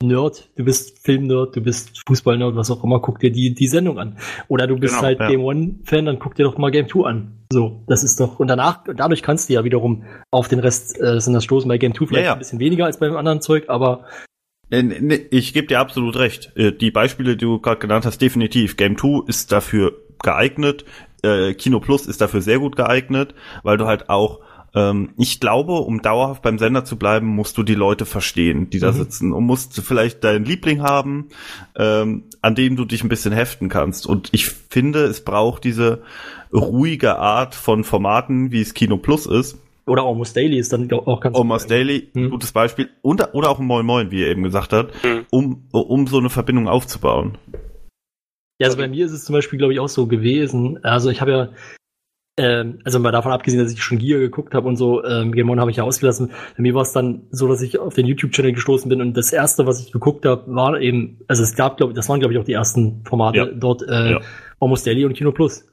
[0.01, 3.99] Nerd, du bist Filmnerd, du bist Fußballnerd, was auch immer, guck dir die, die Sendung
[3.99, 4.17] an.
[4.47, 5.27] Oder du bist Genau, halt ja.
[5.27, 7.37] Game One-Fan, dann guck dir doch mal Game Two an.
[7.51, 11.19] So, das ist doch, und danach, dadurch kannst du ja wiederum auf den Rest äh,
[11.19, 11.67] sind das stoßen.
[11.67, 12.33] Bei Game Two vielleicht Ja, ja.
[12.33, 14.05] ein bisschen weniger als beim anderen Zeug, aber
[14.69, 16.51] Äh, ne, Ich gebe dir absolut recht.
[16.55, 18.77] Äh, Die Beispiele, die du gerade genannt hast, definitiv.
[18.77, 20.85] Game 2 ist dafür geeignet.
[21.23, 24.39] Äh, Kino Plus ist dafür sehr gut geeignet, weil du halt auch,
[24.73, 28.79] ähm, ich glaube, um dauerhaft beim Sender zu bleiben, musst du die Leute verstehen, die
[28.79, 28.95] da Mhm.
[28.95, 31.27] sitzen und musst vielleicht deinen Liebling haben,
[31.75, 34.07] ähm, an dem du dich ein bisschen heften kannst.
[34.07, 36.01] Und ich finde, es braucht diese
[36.53, 39.57] ruhige Art von Formaten, wie es Kino Plus ist,
[39.87, 42.29] oder Almost Daily ist dann auch ganz Almost Daily, ein Hm.
[42.29, 42.89] gutes Beispiel.
[43.01, 45.25] Und, oder auch ein Moin Moin, wie er eben gesagt hat, Hm.
[45.31, 47.37] um, um so eine Verbindung aufzubauen.
[48.59, 50.83] Ja, also bei mir ist es zum Beispiel, glaube ich, auch so gewesen.
[50.83, 51.49] Also ich habe ja,
[52.37, 55.49] ähm, also mal davon abgesehen, dass ich schon Giga geguckt habe und so, ähm, Game
[55.49, 56.31] On habe ich ja ausgelassen.
[56.55, 59.33] Bei mir war es dann so, dass ich auf den YouTube-Channel gestoßen bin und das
[59.33, 62.33] erste, was ich geguckt habe, war eben, also es gab, glaube ich, das waren, glaube
[62.33, 63.45] ich, auch die ersten Formate Ja.
[63.45, 64.21] dort, äh, Ja.
[64.59, 65.67] Almost Daily und Kino Plus.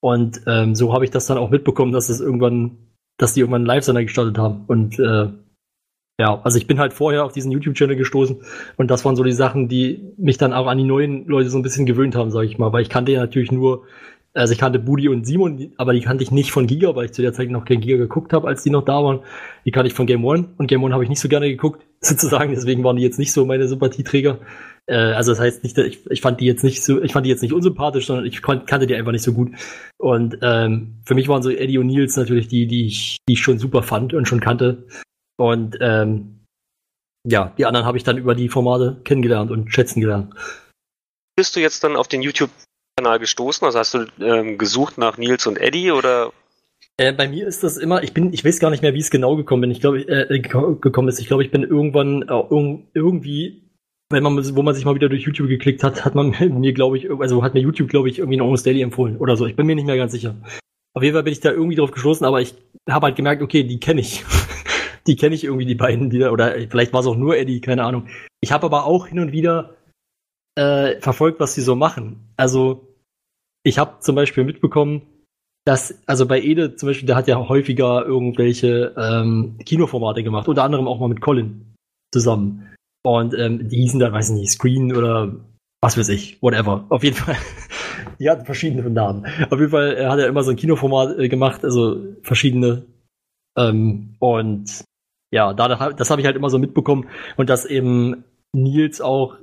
[0.00, 2.76] Und ähm, so habe ich das dann auch mitbekommen, dass es irgendwann,
[3.18, 4.64] dass die irgendwann einen Live-Sender gestartet haben.
[4.66, 5.28] Und äh,
[6.20, 8.42] ja, also ich bin halt vorher auf diesen YouTube-Channel gestoßen
[8.76, 11.58] und das waren so die Sachen, die mich dann auch an die neuen Leute so
[11.58, 13.84] ein bisschen gewöhnt haben, sage ich mal, weil ich kannte ja natürlich nur,
[14.34, 17.12] also ich kannte Budi und Simon, aber die kannte ich nicht von Giga, weil ich
[17.12, 19.20] zu der Zeit noch kein Giga geguckt habe, als die noch da waren.
[19.64, 21.84] Die kannte ich von Game One und Game One habe ich nicht so gerne geguckt,
[22.00, 24.38] sozusagen, deswegen waren die jetzt nicht so meine Sympathieträger.
[24.86, 27.30] Äh, also das heißt nicht, ich, ich fand die jetzt nicht so, ich fand die
[27.30, 29.52] jetzt nicht unsympathisch, sondern ich kannte die einfach nicht so gut.
[29.98, 33.42] Und ähm, für mich waren so Eddie und Nils natürlich die, die ich, die ich
[33.42, 34.86] schon super fand und schon kannte.
[35.36, 36.40] Und ähm,
[37.24, 40.34] ja, die anderen habe ich dann über die Formate kennengelernt und schätzen gelernt.
[41.36, 42.22] Bist du jetzt dann auf den
[42.98, 43.64] YouTube-Kanal gestoßen?
[43.66, 46.32] Also hast du ähm, gesucht nach Nils und Eddie oder
[46.98, 49.10] Äh, bei mir ist das immer, ich bin, ich weiß gar nicht mehr, wie es
[49.10, 49.70] genau gekommen bin.
[49.70, 51.20] Ich glaube, äh, geko- gekommen ist.
[51.20, 53.70] Ich glaube, ich bin irgendwann äh, irg- irgendwie,
[54.10, 56.98] wenn man, wo man sich mal wieder durch YouTube geklickt hat, hat man mir, glaube
[56.98, 59.46] ich, also hat mir YouTube, glaube ich, irgendwie ein Almost Daily empfohlen oder so.
[59.46, 60.36] Ich bin mir nicht mehr ganz sicher.
[60.94, 62.54] Auf jeden Fall bin ich da irgendwie drauf gestoßen, aber ich
[62.88, 64.24] habe halt gemerkt, okay, die kenne ich.
[65.06, 67.62] die kenne ich irgendwie, die beiden, die da, oder vielleicht war es auch nur Eddie,
[67.62, 68.08] keine Ahnung.
[68.42, 69.76] Ich habe aber auch hin und wieder
[70.54, 72.32] äh, verfolgt, was sie so machen.
[72.36, 72.94] Also
[73.64, 75.02] ich habe zum Beispiel mitbekommen,
[75.64, 80.64] dass, also bei Ede zum Beispiel, der hat ja häufiger irgendwelche ähm, Kinoformate gemacht, unter
[80.64, 81.74] anderem auch mal mit Colin
[82.12, 82.74] zusammen.
[83.04, 85.32] Und ähm, die hießen dann, weiß ich nicht, Screen oder
[85.80, 86.84] was weiß ich, whatever.
[86.88, 87.36] Auf jeden Fall.
[88.20, 89.26] die hatten verschiedene Namen.
[89.50, 92.84] Auf jeden Fall er hat er immer so ein Kinoformat äh, gemacht, also verschiedene.
[93.56, 94.84] Ähm, und
[95.32, 97.08] ja, da, das habe ich halt immer so mitbekommen.
[97.36, 99.36] Und dass eben Nils auch,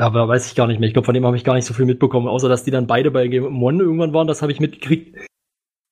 [0.00, 0.86] aber weiß ich gar nicht mehr.
[0.86, 2.86] Ich glaube, von dem habe ich gar nicht so viel mitbekommen, außer dass die dann
[2.86, 5.16] beide bei Game One irgendwann waren, das habe ich mitgekriegt.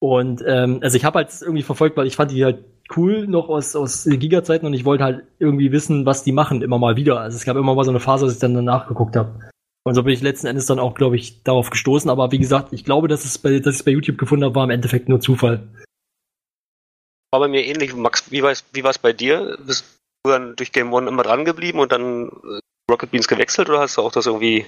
[0.01, 2.65] Und ähm, also ich habe halt irgendwie verfolgt, weil ich fand die halt
[2.97, 6.79] cool noch aus, aus Giga-Zeiten und ich wollte halt irgendwie wissen, was die machen, immer
[6.79, 7.21] mal wieder.
[7.21, 9.51] Also es gab immer mal so eine Phase, dass ich dann danach geguckt habe.
[9.85, 12.11] Und so bin ich letzten Endes dann auch, glaube ich, darauf gestoßen.
[12.11, 14.55] Aber wie gesagt, ich glaube, dass es bei, dass ich es bei YouTube gefunden habe,
[14.55, 15.67] war im Endeffekt nur Zufall.
[17.31, 17.95] War bei mir ähnlich.
[17.95, 19.59] Max, wie war es wie bei dir?
[19.67, 19.85] Bist
[20.25, 23.81] du dann durch Game One immer dran geblieben und dann äh, Rocket Beans gewechselt oder
[23.81, 24.65] hast du auch das irgendwie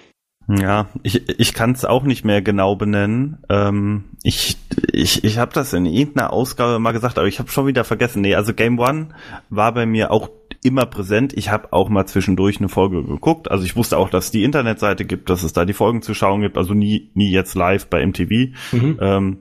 [0.49, 3.39] ja, ich, ich kann es auch nicht mehr genau benennen.
[3.49, 4.57] Ähm, ich
[4.93, 8.23] ich, ich habe das in irgendeiner Ausgabe mal gesagt, aber ich habe schon wieder vergessen.
[8.23, 9.11] Nee, also Game One
[9.49, 10.31] war bei mir auch
[10.63, 11.33] immer präsent.
[11.35, 13.51] Ich habe auch mal zwischendurch eine Folge geguckt.
[13.51, 16.15] Also ich wusste auch, dass es die Internetseite gibt, dass es da die Folgen zu
[16.15, 16.59] schauen gibt.
[16.59, 18.53] Also nie, nie jetzt live bei MTV.
[18.73, 18.99] Mhm.
[19.01, 19.39] Ähm,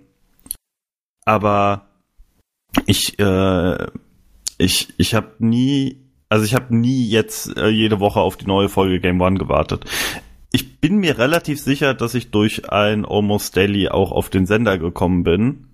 [1.26, 1.88] aber
[2.86, 3.88] ich, äh,
[4.58, 5.99] ich, ich habe nie
[6.30, 9.86] also ich habe nie jetzt äh, jede Woche auf die neue Folge Game One gewartet
[10.52, 14.78] ich bin mir relativ sicher, dass ich durch ein Almost Daily auch auf den Sender
[14.78, 15.66] gekommen bin.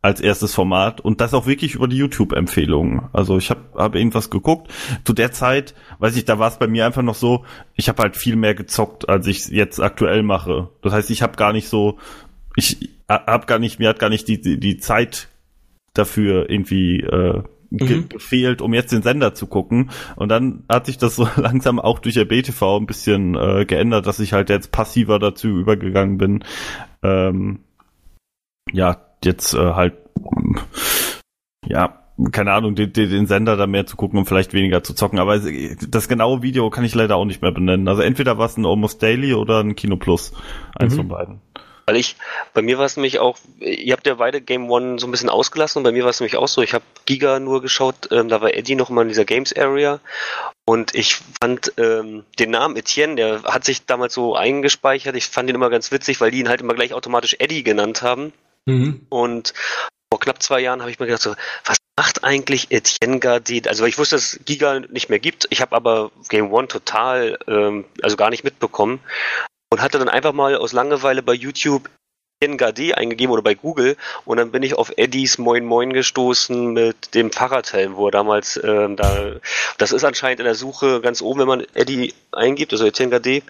[0.00, 3.08] Als erstes Format und das auch wirklich über die YouTube-Empfehlungen.
[3.12, 4.72] Also ich habe hab irgendwas geguckt.
[5.04, 8.04] Zu der Zeit, weiß ich, da war es bei mir einfach noch so, ich habe
[8.04, 10.70] halt viel mehr gezockt, als ich jetzt aktuell mache.
[10.82, 11.98] Das heißt, ich habe gar nicht so,
[12.54, 15.28] ich habe gar nicht, mir hat gar nicht die, die, die Zeit
[15.94, 18.08] dafür irgendwie äh, mhm.
[18.08, 19.90] gefehlt, um jetzt den Sender zu gucken.
[20.16, 24.20] Und dann hat sich das so langsam auch durch RBTV ein bisschen äh, geändert, dass
[24.20, 26.44] ich halt jetzt passiver dazu übergegangen bin.
[27.02, 27.60] Ähm,
[28.72, 29.94] ja, jetzt äh, halt,
[31.66, 35.20] ja, keine Ahnung, den, den Sender da mehr zu gucken und vielleicht weniger zu zocken.
[35.20, 37.86] Aber das genaue Video kann ich leider auch nicht mehr benennen.
[37.86, 40.32] Also entweder war es ein Almost Daily oder ein Kino Plus.
[40.74, 40.98] Eins mhm.
[40.98, 41.40] von beiden.
[41.88, 42.16] Weil ich,
[42.52, 45.30] bei mir war es nämlich auch, ihr habt ja beide Game One so ein bisschen
[45.30, 48.28] ausgelassen und bei mir war es nämlich auch so, ich habe Giga nur geschaut, ähm,
[48.28, 49.98] da war Eddie noch mal in dieser Games Area
[50.66, 55.48] und ich fand ähm, den Namen Etienne, der hat sich damals so eingespeichert, ich fand
[55.48, 58.34] ihn immer ganz witzig, weil die ihn halt immer gleich automatisch Eddie genannt haben.
[58.66, 59.06] Mhm.
[59.08, 59.54] Und
[60.12, 63.66] vor knapp zwei Jahren habe ich mir gedacht, so, was macht eigentlich Etienne Gardet?
[63.66, 65.46] Also ich wusste, dass es Giga nicht mehr gibt.
[65.48, 69.00] Ich habe aber Game One total, ähm, also gar nicht mitbekommen
[69.70, 71.88] und hatte dann einfach mal aus Langeweile bei YouTube
[72.40, 77.14] NGD eingegeben oder bei Google und dann bin ich auf Eddies Moin Moin gestoßen mit
[77.14, 79.32] dem Fahrradhelm, wo er damals ähm, da,
[79.78, 83.42] das ist anscheinend in der Suche ganz oben, wenn man Eddie eingibt, also Gade.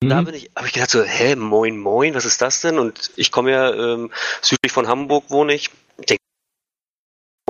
[0.00, 0.08] Mhm.
[0.08, 2.78] Da bin ich, habe ich gedacht so, hä, Moin Moin, was ist das denn?
[2.78, 6.23] Und ich komme ja ähm, südlich von Hamburg wohne ich, denke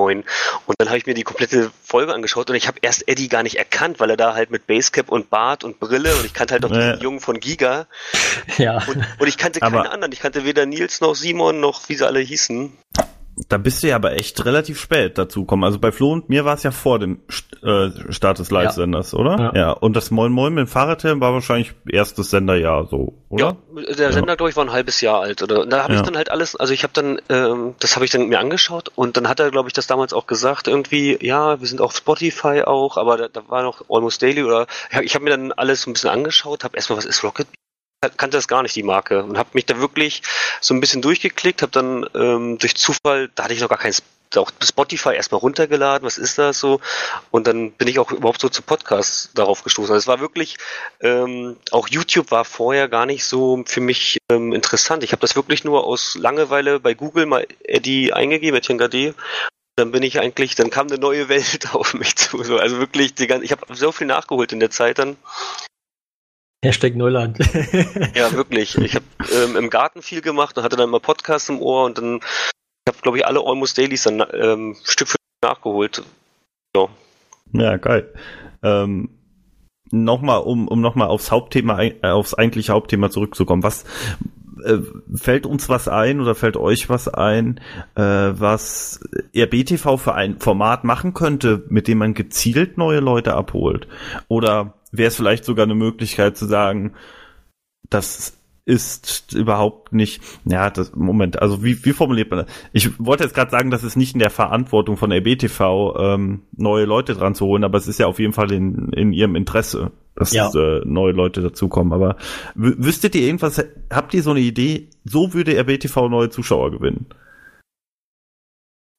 [0.04, 0.24] Moin.
[0.66, 3.42] Und dann habe ich mir die komplette Folge angeschaut und ich habe erst Eddie gar
[3.42, 6.52] nicht erkannt, weil er da halt mit Basecap und Bart und Brille und ich kannte
[6.52, 6.92] halt noch äh.
[6.92, 7.86] den Jungen von Giga.
[8.58, 8.82] Ja.
[8.86, 10.12] Und, und ich kannte keine anderen.
[10.12, 12.76] Ich kannte weder Nils noch Simon noch wie sie alle hießen.
[13.48, 15.64] Da bist du ja aber echt relativ spät dazu gekommen.
[15.64, 17.20] Also bei Flo und mir war es ja vor dem
[17.62, 19.18] äh, Start des Live-Senders, ja.
[19.18, 19.38] oder?
[19.38, 19.52] Ja.
[19.54, 19.70] ja.
[19.72, 23.56] Und das Moin Moin mit dem Fahrradhelm war wahrscheinlich erstes Senderjahr so, oder?
[23.76, 24.36] Ja, der Sender, ja.
[24.36, 25.42] glaube ich, war ein halbes Jahr alt.
[25.42, 25.62] Oder?
[25.62, 28.10] Und da habe ich dann halt alles, also ich habe dann, ähm, das habe ich
[28.10, 31.60] dann mir angeschaut und dann hat er, glaube ich, das damals auch gesagt, irgendwie, ja,
[31.60, 34.66] wir sind auf Spotify auch, aber da, da war noch Almost Daily oder
[35.02, 37.48] ich habe mir dann alles ein bisschen angeschaut, habe erstmal, was ist Rocket
[38.10, 39.24] kannte das gar nicht, die Marke.
[39.24, 40.22] Und habe mich da wirklich
[40.60, 43.94] so ein bisschen durchgeklickt, habe dann ähm, durch Zufall, da hatte ich noch gar kein
[44.36, 46.80] auch Spotify erstmal runtergeladen, was ist das so?
[47.30, 49.92] Und dann bin ich auch überhaupt so zu Podcasts darauf gestoßen.
[49.92, 50.56] Also es war wirklich,
[51.00, 55.02] ähm, auch YouTube war vorher gar nicht so für mich ähm, interessant.
[55.04, 59.14] Ich habe das wirklich nur aus Langeweile bei Google mal Eddie eingegeben, Etienne Gade.
[59.76, 62.38] Dann bin ich eigentlich, dann kam eine neue Welt auf mich zu.
[62.58, 65.16] Also wirklich, die ganze, ich habe so viel nachgeholt in der Zeit dann.
[66.64, 67.38] Hashtag Neuland.
[68.14, 68.76] ja, wirklich.
[68.78, 71.98] Ich habe ähm, im Garten viel gemacht und hatte dann immer Podcasts im Ohr und
[71.98, 76.02] dann ich habe, glaube ich, alle Almost Dailies dann ähm, Stück für Stück nachgeholt.
[76.74, 76.88] So.
[77.52, 78.12] Ja, geil.
[78.62, 79.10] Ähm,
[79.90, 83.62] nochmal, um, um nochmal aufs Hauptthema, äh, aufs eigentliche Hauptthema zurückzukommen.
[83.62, 83.84] Was
[84.64, 84.78] äh,
[85.14, 87.60] fällt uns was ein oder fällt euch was ein,
[87.94, 89.00] äh, was
[89.36, 93.86] RBTV für ein Format machen könnte, mit dem man gezielt neue Leute abholt?
[94.28, 96.94] Oder wäre es vielleicht sogar eine Möglichkeit zu sagen,
[97.90, 102.54] das ist überhaupt nicht, ja, das, Moment, also wie, wie formuliert man das?
[102.72, 106.86] Ich wollte jetzt gerade sagen, das ist nicht in der Verantwortung von RBTV, ähm, neue
[106.86, 109.92] Leute dran zu holen, aber es ist ja auf jeden Fall in, in ihrem Interesse.
[110.16, 110.48] dass Ja.
[110.54, 111.92] äh, neue Leute dazukommen.
[111.92, 112.16] Aber
[112.54, 117.06] wüsstet ihr irgendwas, habt ihr so eine Idee, so würde RBTV neue Zuschauer gewinnen?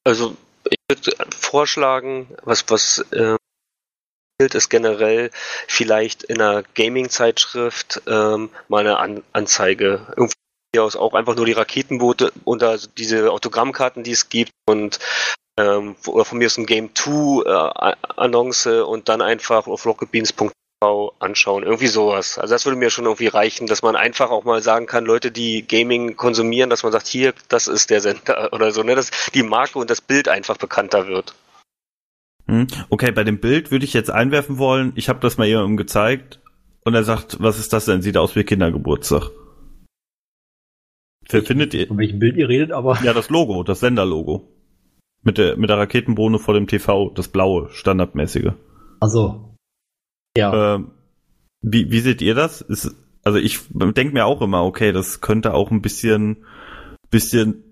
[0.04, 0.36] Also
[0.70, 3.38] ich würde vorschlagen, was was äh,
[4.38, 5.32] gilt, ist generell
[5.68, 10.08] vielleicht in einer Gaming-Zeitschrift ähm, mal eine An Anzeige.
[10.10, 10.34] Irgendwie
[10.78, 15.00] aus auch einfach nur die Raketenboote also diese Autogrammkarten, die es gibt und
[15.58, 21.64] ähm, oder von mir ist ein Game 2 äh, und dann einfach auf rocketbeans.tv anschauen.
[21.64, 22.38] Irgendwie sowas.
[22.38, 25.32] Also das würde mir schon irgendwie reichen, dass man einfach auch mal sagen kann, Leute,
[25.32, 29.12] die Gaming konsumieren, dass man sagt, hier, das ist der Sender oder so, ne, dass
[29.34, 31.34] die Marke und das Bild einfach bekannter wird.
[32.48, 32.68] Hm?
[32.90, 36.42] Okay, bei dem Bild würde ich jetzt einwerfen wollen, ich habe das mal jemandem gezeigt
[36.84, 38.02] und er sagt, was ist das denn?
[38.02, 39.32] Sieht aus wie Kindergeburtstag.
[41.28, 41.88] Findet ihr?
[41.88, 44.48] Von welchem Bild ihr redet, aber Ja, das Logo, das Senderlogo.
[45.24, 48.52] Mit der, mit der Raketenbohne vor dem TV, das blaue, standardmäßige.
[49.00, 49.56] also
[50.38, 50.76] ja.
[50.76, 50.92] Ähm,
[51.62, 52.62] wie, wie seht ihr das?
[52.62, 56.46] Ist, also ich denke mir auch immer, okay, das könnte auch ein bisschen,
[57.10, 57.64] bisschen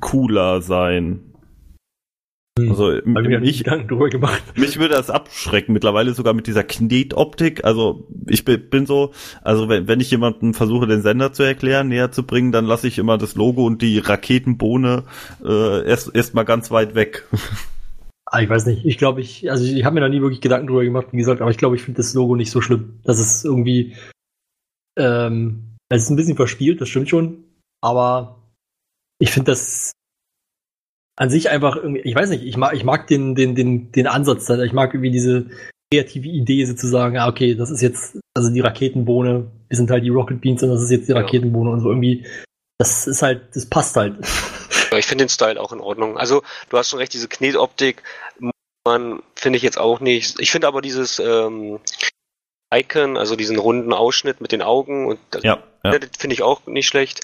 [0.00, 1.33] cooler sein.
[2.56, 2.70] Hm.
[2.70, 4.42] Also Hab ich mir ja nicht ich, Gedanken drüber gemacht.
[4.56, 7.64] mich würde das abschrecken, mittlerweile sogar mit dieser Knetoptik.
[7.64, 9.12] Also ich bin, so,
[9.42, 12.86] also wenn, wenn ich jemanden versuche, den Sender zu erklären, näher zu bringen, dann lasse
[12.86, 15.02] ich immer das Logo und die Raketenbohne
[15.44, 17.26] äh, erst, erst mal ganz weit weg.
[18.26, 18.84] Ah, ich weiß nicht.
[18.84, 21.40] Ich glaube, ich, also ich habe mir da nie wirklich Gedanken drüber gemacht, wie gesagt,
[21.40, 23.00] aber ich glaube, ich finde das Logo nicht so schlimm.
[23.04, 23.96] Das ist irgendwie,
[24.96, 27.44] ähm, es ist ein bisschen verspielt, das stimmt schon,
[27.80, 28.42] aber
[29.18, 29.92] ich finde das
[31.16, 34.06] an sich einfach irgendwie, ich weiß nicht, ich mag, ich mag den, den, den, den
[34.06, 34.60] Ansatz, da.
[34.62, 35.46] ich mag irgendwie diese
[35.92, 40.08] kreative Idee sozusagen, ah, okay, das ist jetzt, also die Raketenbohne, wir sind halt die
[40.08, 41.18] Rocket Beans und das ist jetzt die Ja.
[41.18, 42.26] Raketenbohne und so irgendwie,
[42.78, 44.16] das ist halt, das passt halt.
[44.90, 46.18] Ja, ich finde den Style auch in Ordnung.
[46.18, 48.02] Also, du hast schon recht, diese Knetoptik,
[48.86, 50.38] man finde ich jetzt auch nicht.
[50.40, 51.80] Ich finde aber dieses ähm,
[52.72, 55.98] Icon, also diesen runden Ausschnitt mit den Augen und das, Ja, ja.
[55.98, 57.22] das finde ich auch nicht schlecht.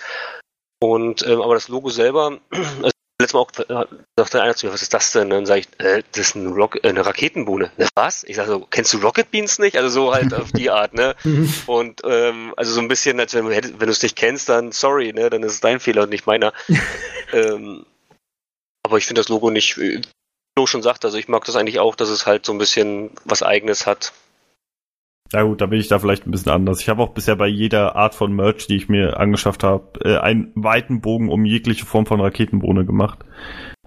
[0.82, 2.90] Und ähm, aber das Logo selber, also
[3.32, 5.24] letztes Mal auch äh, sagte einer zu mir, was ist das denn?
[5.24, 7.70] Und dann sage ich, äh, das ist ein Rock, äh, eine Raketenbohne.
[7.76, 8.24] Ne, was?
[8.24, 9.76] Ich sage so, kennst du Rocket Beans nicht?
[9.76, 11.14] Also so halt auf die Art, ne?
[11.66, 14.72] Und ähm, also so ein bisschen, als wenn, du wenn du es nicht kennst, dann
[14.72, 15.30] sorry, ne?
[15.30, 16.52] Dann ist es dein Fehler und nicht meiner.
[17.32, 17.84] ähm,
[18.82, 20.02] aber ich finde das Logo nicht, äh, wie
[20.56, 23.10] Flo schon sagt, also ich mag das eigentlich auch, dass es halt so ein bisschen
[23.24, 24.12] was Eigenes hat.
[25.32, 26.80] Ja gut, da bin ich da vielleicht ein bisschen anders.
[26.80, 30.16] Ich habe auch bisher bei jeder Art von Merch, die ich mir angeschafft habe, äh,
[30.18, 33.20] einen weiten Bogen um jegliche Form von Raketenbohne gemacht.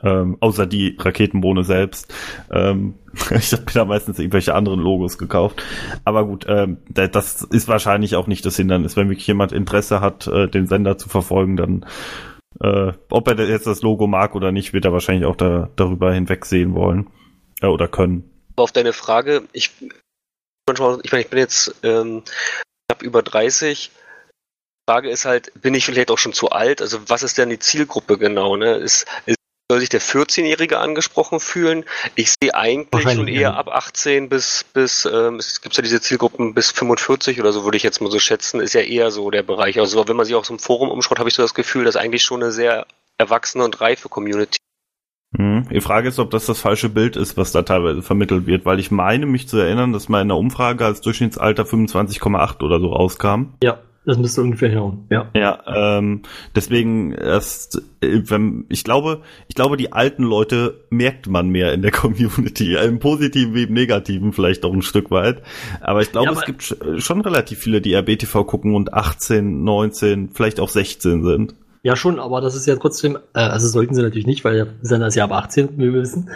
[0.01, 2.13] Ähm, außer die Raketenbohne selbst.
[2.51, 2.95] Ähm,
[3.31, 5.61] ich habe mir da meistens irgendwelche anderen Logos gekauft.
[6.05, 8.95] Aber gut, ähm, da- das ist wahrscheinlich auch nicht das Hindernis.
[8.97, 11.85] Wenn wirklich jemand Interesse hat, äh, den Sender zu verfolgen, dann
[12.61, 16.13] äh, ob er jetzt das Logo mag oder nicht, wird er wahrscheinlich auch da, darüber
[16.13, 17.07] hinwegsehen wollen.
[17.61, 18.29] Äh, oder können.
[18.55, 19.71] Auf deine Frage, ich,
[20.67, 22.23] manchmal, ich meine, ich bin jetzt ähm,
[22.87, 23.91] knapp über 30.
[24.89, 26.81] Frage ist halt, bin ich vielleicht auch schon zu alt?
[26.81, 28.57] Also was ist denn die Zielgruppe genau?
[28.57, 28.75] Ne?
[28.75, 29.37] Ist, ist,
[29.71, 31.85] soll sich der 14-Jährige angesprochen fühlen?
[32.15, 33.53] Ich sehe eigentlich schon eher ja.
[33.53, 37.77] ab 18 bis, bis ähm, es gibt ja diese Zielgruppen bis 45 oder so, würde
[37.77, 39.79] ich jetzt mal so schätzen, ist ja eher so der Bereich.
[39.79, 41.95] Also wenn man sich auch so im Forum umschaut, habe ich so das Gefühl, dass
[41.95, 42.85] eigentlich schon eine sehr
[43.17, 44.57] erwachsene und reife Community.
[45.37, 45.67] Hm.
[45.71, 48.79] Die Frage ist, ob das das falsche Bild ist, was da teilweise vermittelt wird, weil
[48.79, 52.87] ich meine, mich zu erinnern, dass mal in der Umfrage als Durchschnittsalter 25,8 oder so
[52.91, 53.53] rauskam.
[53.63, 55.05] Ja, das müsste ungefähr hinhauen.
[55.09, 55.29] Ja.
[55.33, 56.23] Ja, ähm,
[56.55, 61.81] deswegen erst, äh, wenn, ich glaube, ich glaube, die alten Leute merkt man mehr in
[61.81, 65.41] der Community, im Positiven wie im Negativen vielleicht auch ein Stück weit.
[65.81, 68.93] Aber ich glaube, Ja, es aber- gibt sch- schon relativ viele, die RBTV gucken und
[68.93, 71.55] 18, 19, vielleicht auch 16 sind.
[71.85, 74.67] Ja, schon, aber das ist ja trotzdem, äh, also sollten sie natürlich nicht, weil der
[74.81, 76.29] Sender ist ja ab 18, wie wir wissen.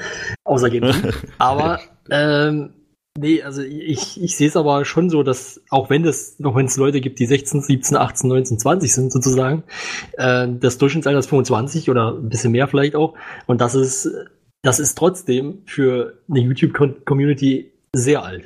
[0.44, 0.92] Außer Boy.
[1.38, 1.80] Aber,
[2.10, 2.72] ähm,
[3.18, 6.66] nee, also ich, ich sehe es aber schon so, dass auch wenn es, noch wenn
[6.66, 9.64] es Leute gibt, die 16, 17, 18, 19, 20 sind sozusagen,
[10.18, 13.16] äh, das Durchschnittsalter ist 25 oder ein bisschen mehr vielleicht auch.
[13.46, 14.10] Und das ist,
[14.64, 18.44] das ist trotzdem für eine YouTube-Community sehr alt.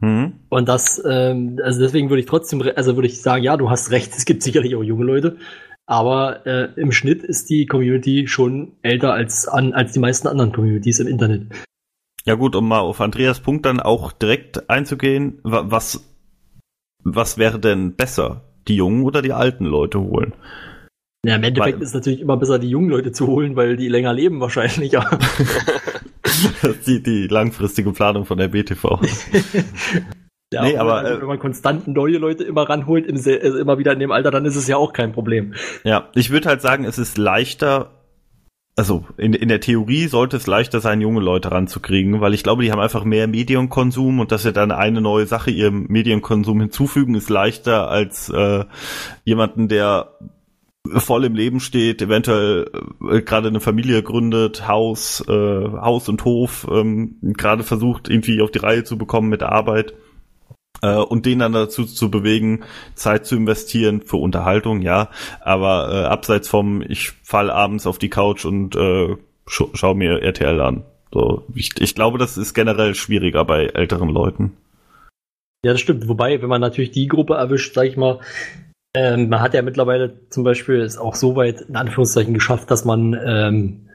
[0.00, 0.40] Hm?
[0.48, 3.90] Und das, ähm, also deswegen würde ich trotzdem, also würde ich sagen, ja, du hast
[3.90, 5.36] recht, es gibt sicherlich auch junge Leute,
[5.88, 10.52] aber äh, im Schnitt ist die Community schon älter als an als die meisten anderen
[10.52, 11.46] Communities im Internet.
[12.24, 16.04] Ja gut, um mal auf Andreas Punkt dann auch direkt einzugehen, wa- was,
[17.02, 18.44] was wäre denn besser?
[18.68, 20.34] Die jungen oder die alten Leute holen?
[21.24, 23.76] Ja, im Endeffekt Weil- ist es natürlich immer besser, die jungen Leute zu holen, weil
[23.76, 24.92] die länger leben wahrscheinlich.
[26.62, 29.00] Das ist die, die langfristige Planung von der BTV.
[30.52, 33.36] ja, Nee, wenn aber, man- äh, wenn man konstant neue Leute immer ranholt, im, äh,
[33.36, 35.54] immer wieder in dem Alter, dann ist es ja auch kein Problem.
[35.84, 37.90] Ja, ich würde halt sagen, es ist leichter,
[38.76, 42.62] also in, in der Theorie sollte es leichter sein, junge Leute ranzukriegen, weil ich glaube,
[42.62, 47.14] die haben einfach mehr Medienkonsum und dass sie dann eine neue Sache ihrem Medienkonsum hinzufügen,
[47.14, 48.64] ist leichter als äh,
[49.24, 50.12] jemanden, der
[50.94, 52.70] voll im Leben steht, eventuell
[53.10, 58.50] äh, gerade eine Familie gründet, Haus, äh, Haus und Hof, ähm, gerade versucht irgendwie auf
[58.50, 59.94] die Reihe zu bekommen mit der Arbeit äh,
[60.86, 62.64] und den dann dazu zu bewegen,
[62.94, 65.10] Zeit zu investieren für Unterhaltung, ja,
[65.40, 69.16] aber äh, abseits vom, ich fall abends auf die Couch und äh,
[69.48, 70.84] sch schau mir RTL an.
[71.12, 74.56] So, ich, ich glaube, das ist generell schwieriger bei älteren Leuten.
[75.64, 76.06] Ja, das stimmt.
[76.08, 78.20] Wobei, wenn man natürlich die Gruppe erwischt, sag ich mal,
[78.94, 82.84] ähm, man hat ja mittlerweile zum Beispiel es auch so weit in Anführungszeichen geschafft, dass
[82.84, 83.90] man, ähm,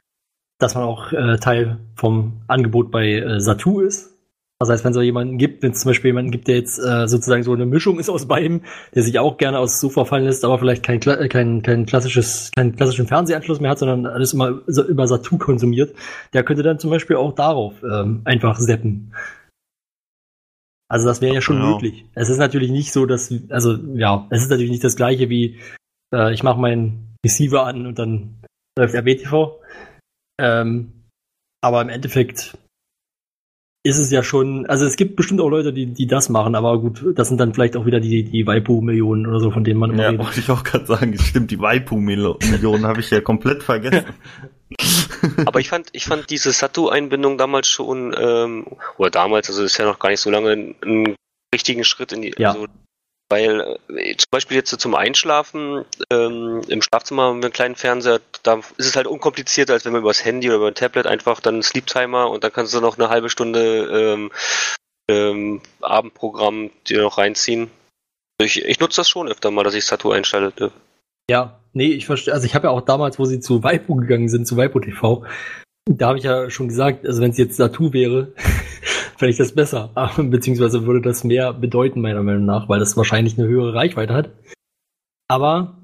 [0.58, 4.13] dass man auch äh, Teil vom Angebot bei äh, Satu ist.
[4.60, 6.78] Das heißt, wenn es so jemanden gibt, wenn es zum Beispiel jemanden gibt, der jetzt
[6.78, 8.62] äh, sozusagen so eine Mischung ist aus beidem,
[8.94, 12.76] der sich auch gerne aus Sofa fallen lässt, aber vielleicht kein, kein, kein klassisches, keinen
[12.76, 15.94] klassischen Fernsehanschluss mehr hat, sondern alles immer über Satu konsumiert,
[16.32, 19.12] der könnte dann zum Beispiel auch darauf ähm, einfach seppen.
[20.88, 21.72] Also das wäre ja schon Genau.
[21.72, 22.04] möglich.
[22.14, 25.58] Es ist natürlich nicht so, dass, also ja, es ist natürlich nicht das gleiche wie,
[26.14, 28.36] äh, ich mache meinen Receiver an und dann
[28.78, 29.60] läuft RBTV.
[30.40, 30.92] Ähm,
[31.62, 32.56] aber im Endeffekt
[33.86, 36.80] ist es ja schon, also es gibt bestimmt auch Leute, die, die das machen, aber
[36.80, 39.90] gut, das sind dann vielleicht auch wieder die, die Waipu-Millionen oder so, von denen man
[39.90, 40.24] immer Ja, redet.
[40.26, 44.06] wollte ich auch gerade sagen, stimmt, die Waipu-Millionen habe ich ja komplett vergessen.
[45.46, 48.66] Aber ich fand, ich fand diese Satu-Einbindung damals schon, ähm,
[48.96, 50.50] oder damals, also ist ja noch gar nicht so lange,
[50.82, 51.14] einen
[51.54, 52.52] richtigen Schritt in die, Ja.
[52.52, 52.66] also,
[53.28, 58.20] weil äh, zum Beispiel jetzt so zum Einschlafen ähm, im Schlafzimmer mit einem kleinen Fernseher,
[58.42, 61.40] da ist es halt unkomplizierter, als wenn man übers Handy oder über ein Tablet einfach
[61.40, 64.30] dann einen Sleep Timer und dann kannst du noch eine halbe Stunde ähm,
[65.08, 67.70] ähm, Abendprogramm dir noch reinziehen.
[68.40, 70.72] Ich, ich nutze das schon öfter mal, dass ich Satu einschalte.
[71.30, 72.34] Ja, nee, ich verstehe.
[72.34, 75.24] Also ich habe ja auch damals, wo sie zu Waipu gegangen sind, zu Waipu TV,
[75.86, 78.32] da habe ich ja schon gesagt, also wenn es jetzt Satu wäre,
[79.16, 79.90] fände ich das besser.
[79.94, 84.14] Aber, Beziehungsweise würde das mehr bedeuten, meiner Meinung nach, weil das wahrscheinlich eine höhere Reichweite
[84.14, 84.30] hat.
[85.28, 85.78] Aber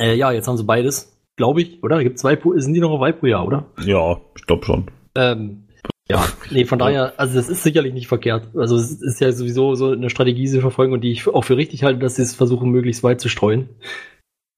[0.00, 2.02] äh, ja, jetzt haben sie beides, glaube ich, oder?
[2.02, 3.66] Gibt es Waipu, sind die noch auf Waipu, ja, oder?
[3.84, 4.90] Ja, ich glaube schon.
[5.14, 5.66] Ähm,
[6.08, 8.48] ja, nee, von daher, also das ist sicherlich nicht verkehrt.
[8.54, 11.42] Also es ist ja sowieso so eine Strategie, die sie verfolgen und die ich auch
[11.42, 13.68] für richtig halte, dass sie es versuchen, möglichst weit zu streuen.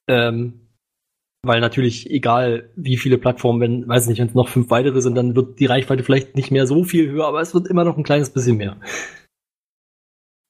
[0.08, 0.67] Ähm,
[1.42, 5.14] weil natürlich, egal wie viele Plattformen, wenn, weiß nicht, wenn es noch fünf weitere sind,
[5.14, 7.96] dann wird die Reichweite vielleicht nicht mehr so viel höher, aber es wird immer noch
[7.96, 8.76] ein kleines bisschen mehr.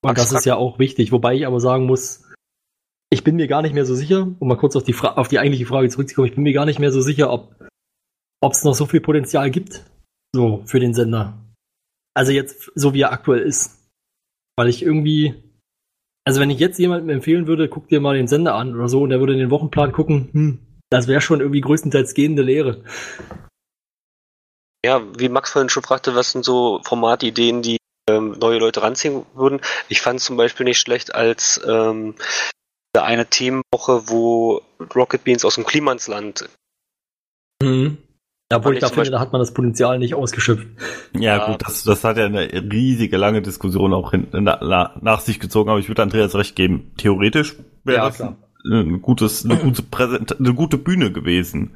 [0.03, 2.25] Und das ist ja auch wichtig, wobei ich aber sagen muss,
[3.11, 5.29] ich bin mir gar nicht mehr so sicher, um mal kurz auf die, Fra auf
[5.29, 7.59] die eigentliche Frage zurückzukommen, ich bin mir gar nicht mehr so sicher, ob
[8.41, 9.85] ob es noch so viel Potenzial gibt,
[10.35, 11.39] so für den Sender.
[12.15, 13.89] Also jetzt, so wie er aktuell ist.
[14.57, 15.35] Weil ich irgendwie,
[16.25, 19.03] also wenn ich jetzt jemandem empfehlen würde, guck dir mal den Sender an oder so,
[19.03, 20.59] und der würde in den Wochenplan gucken, hm,
[20.91, 22.83] das wäre schon irgendwie größtenteils gehende Lehre.
[24.85, 29.27] Ja, wie Max vorhin schon fragte, was sind so Formatideen, die ähm, neue Leute ranziehen
[29.35, 29.61] würden.
[29.89, 32.15] Ich fand zum Beispiel nicht schlecht als ähm,
[32.97, 34.63] eine Themenwoche, wo
[34.95, 36.49] Rocket Beans aus dem Klimansland.
[37.63, 37.99] Mhm.
[38.51, 40.67] Obwohl ich da finde, da hat man das Potenzial nicht ausgeschöpft.
[41.13, 41.51] Ja, Ja.
[41.51, 45.39] gut, das, das hat ja eine riesige, lange Diskussion auch hin, na, na, nach sich
[45.39, 46.93] gezogen, aber ich würde Andreas recht geben.
[46.97, 48.37] Theoretisch wäre Ja, das klar.
[48.65, 51.73] Ein gutes, eine gute Präsent, eine gute Bühne gewesen,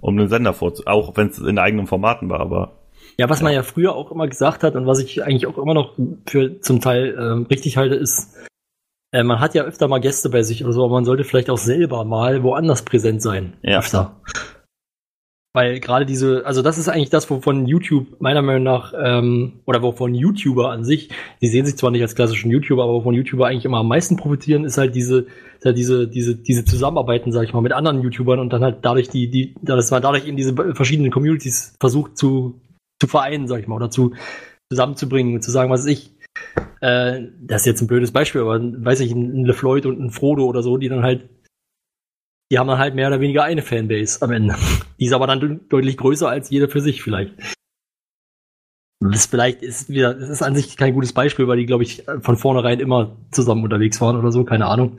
[0.00, 2.72] um den Sender vorzu, auch wenn es in eigenen Formaten war, aber
[3.18, 5.74] Ja, was man ja früher auch immer gesagt hat und was ich eigentlich auch immer
[5.74, 5.94] noch
[6.26, 8.36] für zum Teil ähm, richtig halte, ist,
[9.12, 11.50] äh, man hat ja öfter mal Gäste bei sich oder so, aber man sollte vielleicht
[11.50, 13.54] auch selber mal woanders präsent sein.
[13.62, 13.78] Ja.
[13.78, 14.16] Öfter.
[15.56, 19.80] Weil gerade diese, also das ist eigentlich das, wovon YouTube meiner Meinung nach, ähm, oder
[19.80, 21.08] wovon YouTuber an sich,
[21.40, 24.18] die sehen sich zwar nicht als klassischen YouTuber, aber wovon YouTuber eigentlich immer am meisten
[24.18, 25.20] profitieren, ist halt diese,
[25.58, 28.80] ist halt diese, diese, diese Zusammenarbeiten, sag ich mal, mit anderen YouTubern und dann halt
[28.82, 32.60] dadurch die, die, dass man dadurch in diese verschiedenen Communities versucht zu,
[33.00, 34.12] zu vereinen, sag ich mal, oder zu
[34.70, 36.10] zusammenzubringen und zu sagen, was ich.
[36.82, 40.44] Äh, das ist jetzt ein blödes Beispiel, aber weiß ich, ein LeFloid und ein Frodo
[40.44, 41.30] oder so, die dann halt,
[42.50, 44.56] die haben dann halt mehr oder weniger eine Fanbase am Ende.
[45.00, 47.34] Die ist aber dann de- deutlich größer als jeder für sich vielleicht.
[49.00, 52.04] Das vielleicht ist wieder, das ist an sich kein gutes Beispiel, weil die, glaube ich,
[52.20, 54.98] von vornherein immer zusammen unterwegs waren oder so, keine Ahnung.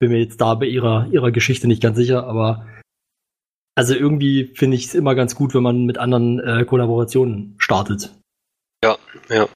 [0.00, 2.66] Bin mir jetzt da bei ihrer, ihrer Geschichte nicht ganz sicher, aber
[3.74, 8.12] also irgendwie finde ich es immer ganz gut, wenn man mit anderen äh, Kollaborationen startet.
[8.84, 8.98] Ja,
[9.30, 9.48] ja.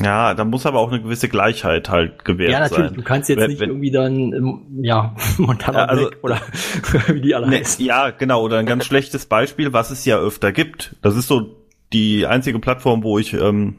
[0.00, 2.94] Ja, da muss aber auch eine gewisse Gleichheit halt gewährt Ja, natürlich, sein.
[2.96, 6.40] du kannst jetzt Wenn- nicht wenn- irgendwie dann, ähm, ja, Montana also- oder
[7.08, 10.52] wie die alle Ne, ja, genau, oder ein ganz schlechtes Beispiel, was es ja öfter
[10.52, 10.96] gibt.
[11.02, 11.56] Das ist so
[11.92, 13.76] die einzige Plattform, wo ich ähm,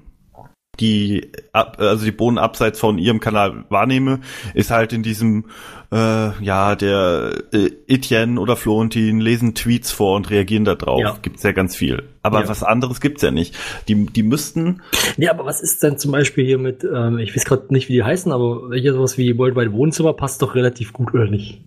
[0.79, 4.21] die ab, also die Bohnen abseits von ihrem Kanal wahrnehme,
[4.55, 5.45] ist halt in diesem
[5.91, 10.99] äh, ja der äh, Etienne oder Florentin lesen Tweets vor und reagieren da drauf.
[10.99, 11.17] Ja.
[11.21, 12.03] Gibt's ja ganz viel.
[12.23, 12.47] Aber Ja.
[12.47, 13.55] was anderes gibt's ja nicht.
[13.87, 14.81] Die die müssten
[15.17, 17.93] Nee, aber was ist denn zum Beispiel hier mit, ähm, ich weiß gerade nicht, wie
[17.93, 21.63] die heißen, aber hier sowas wie Worldwide Wohnzimmer passt doch relativ gut, oder nicht?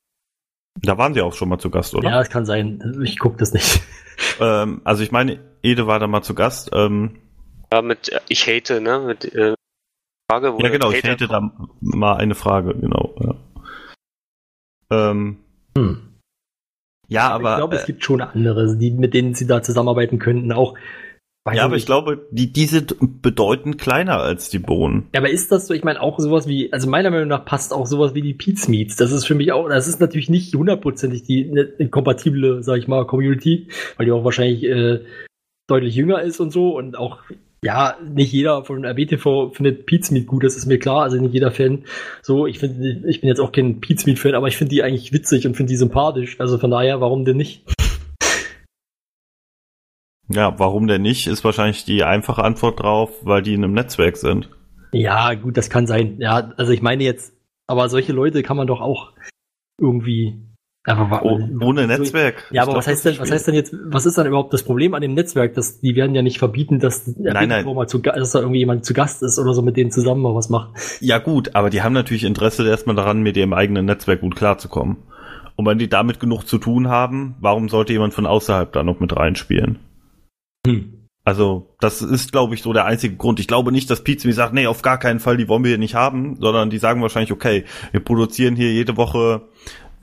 [0.82, 2.10] da waren sie auch schon mal zu Gast, oder?
[2.10, 3.00] Ja, das kann sein.
[3.02, 3.80] Ich guck das nicht.
[4.40, 6.70] Ähm, also ich meine, Ede war da mal zu Gast.
[6.74, 7.12] Ähm,
[7.72, 9.00] Ja, mit äh, Ich hate, ne?
[9.00, 9.54] Mit äh,
[10.30, 13.14] Frage, wo ja, genau, ich hätte da mal eine Frage, genau.
[13.20, 13.34] Ja,
[14.90, 15.38] ähm,
[15.76, 15.98] Hm.
[17.08, 20.18] ja aber ich glaube, äh, es gibt schon andere, die, mit denen sie da zusammenarbeiten
[20.18, 20.74] könnten, auch.
[21.52, 21.82] ja, aber nicht.
[21.82, 25.08] ich glaube, die die sind bedeutend kleiner als die Bohnen.
[25.12, 27.72] Ja, aber ist das so, ich meine, auch sowas wie, also meiner Meinung nach passt
[27.72, 28.96] auch sowas wie die Pete's Meets.
[28.96, 32.88] Das ist für mich auch, das ist natürlich nicht hundertprozentig die eine kompatible, sag ich
[32.88, 35.04] mal, Community, weil die auch wahrscheinlich äh,
[35.68, 37.18] deutlich jünger ist und so und auch,
[37.62, 41.32] ja, nicht jeder von RBTV findet Pete's Meet gut, das ist mir klar, also nicht
[41.32, 41.84] jeder Fan.
[42.22, 44.82] So, ich finde, ich bin jetzt auch kein Pete's Meet Fan, aber ich finde die
[44.82, 46.38] eigentlich witzig und finde die sympathisch.
[46.38, 47.64] Also von daher, warum denn nicht?
[50.28, 54.16] Ja, warum denn nicht, ist wahrscheinlich die einfache Antwort drauf, weil die in einem Netzwerk
[54.16, 54.50] sind.
[54.92, 56.16] Ja, gut, das kann sein.
[56.18, 57.34] Ja, also ich meine jetzt,
[57.66, 59.12] aber solche Leute kann man doch auch
[59.80, 60.40] irgendwie
[60.86, 62.44] wa- Oh, ohne so- Netzwerk.
[62.50, 64.52] Ja, Ich aber glaub, was heißt denn, was heißt denn jetzt, was ist dann überhaupt
[64.52, 65.54] das Problem an dem Netzwerk?
[65.54, 67.64] Dass, die werden ja nicht verbieten, dass, Nein, nein.
[67.64, 70.34] Mal zu, dass da irgendwie jemand zu Gast ist oder so mit denen zusammen mal
[70.34, 70.70] was macht.
[71.00, 74.98] Ja gut, aber die haben natürlich Interesse erstmal daran, mit ihrem eigenen Netzwerk gut klarzukommen.
[75.56, 79.00] Und wenn die damit genug zu tun haben, warum sollte jemand von außerhalb da noch
[79.00, 79.78] mit reinspielen?
[80.66, 80.92] Hm.
[81.24, 83.40] Also, das ist, glaube ich, so der einzige Grund.
[83.40, 85.70] Ich glaube nicht, dass Pizza mir sagt, nee, auf gar keinen Fall, die wollen wir
[85.70, 89.42] hier nicht haben, sondern die sagen wahrscheinlich, okay, wir produzieren hier jede Woche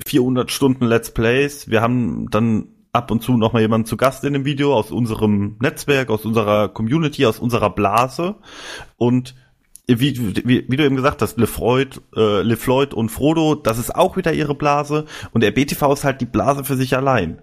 [0.06, 1.70] 400 Stunden Let's Plays.
[1.70, 4.92] Wir haben dann ab und zu noch mal jemanden zu Gast in dem Video aus
[4.92, 8.36] unserem Netzwerk, aus unserer Community, aus unserer Blase.
[8.98, 9.36] Und
[9.88, 10.18] wie,
[10.48, 14.32] wie, wie du eben gesagt hast, LeFloid, äh, LeFloid und Frodo, das ist auch wieder
[14.34, 15.06] ihre Blase.
[15.32, 17.42] Und der BTV ist halt die Blase für sich allein.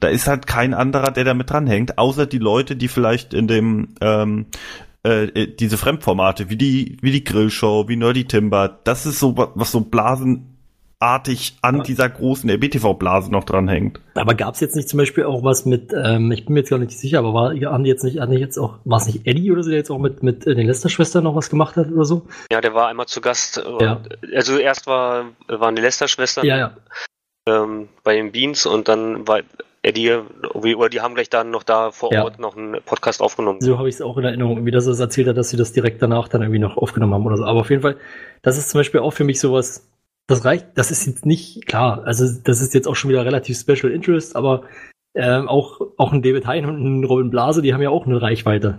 [0.00, 3.46] Da ist halt kein anderer, der da mit dranhängt, außer die Leute, die vielleicht in
[3.48, 4.46] dem ähm,
[5.06, 9.36] äh, äh, diese Fremdformate wie die wie die Grillshow, wie Nerdy Timber, das ist so
[9.36, 9.80] wa- was so
[11.10, 11.82] blasenartig an Ja.
[11.82, 14.00] dieser großen RBTV-Blase noch dranhängt.
[14.14, 16.70] Aber gab es jetzt nicht zum Beispiel auch was mit, ähm, ich bin mir jetzt
[16.70, 19.06] gar nicht sicher, aber war, haben die jetzt nicht, haben die jetzt auch, war es
[19.06, 21.76] nicht Eddie oder so, der jetzt auch mit, mit äh, den Lester-Schwestern noch was gemacht
[21.76, 22.26] hat oder so?
[22.52, 23.58] Ja, der war einmal zu Gast.
[23.58, 24.02] äh, Ja.
[24.34, 26.72] Also erst war, waren die Lester-Schwestern Ja, ja.
[27.48, 29.40] ähm, bei den Beans und dann war
[29.82, 30.18] Eddie,
[30.52, 32.24] oder die haben gleich dann noch da vor Ja.
[32.24, 33.62] Ort noch einen Podcast aufgenommen.
[33.62, 35.56] So habe ich es auch in Erinnerung, irgendwie, dass er es erzählt hat, dass sie
[35.56, 37.44] das direkt danach dann irgendwie noch aufgenommen haben oder so.
[37.44, 37.96] Aber auf jeden Fall,
[38.42, 39.86] das ist zum Beispiel auch für mich sowas,
[40.30, 42.04] das reicht, das ist jetzt nicht klar.
[42.04, 44.62] Also das ist jetzt auch schon wieder relativ Special Interest, aber
[45.14, 48.22] ähm, auch, auch ein David Hein und ein Robin Blase, die haben ja auch eine
[48.22, 48.78] Reichweite.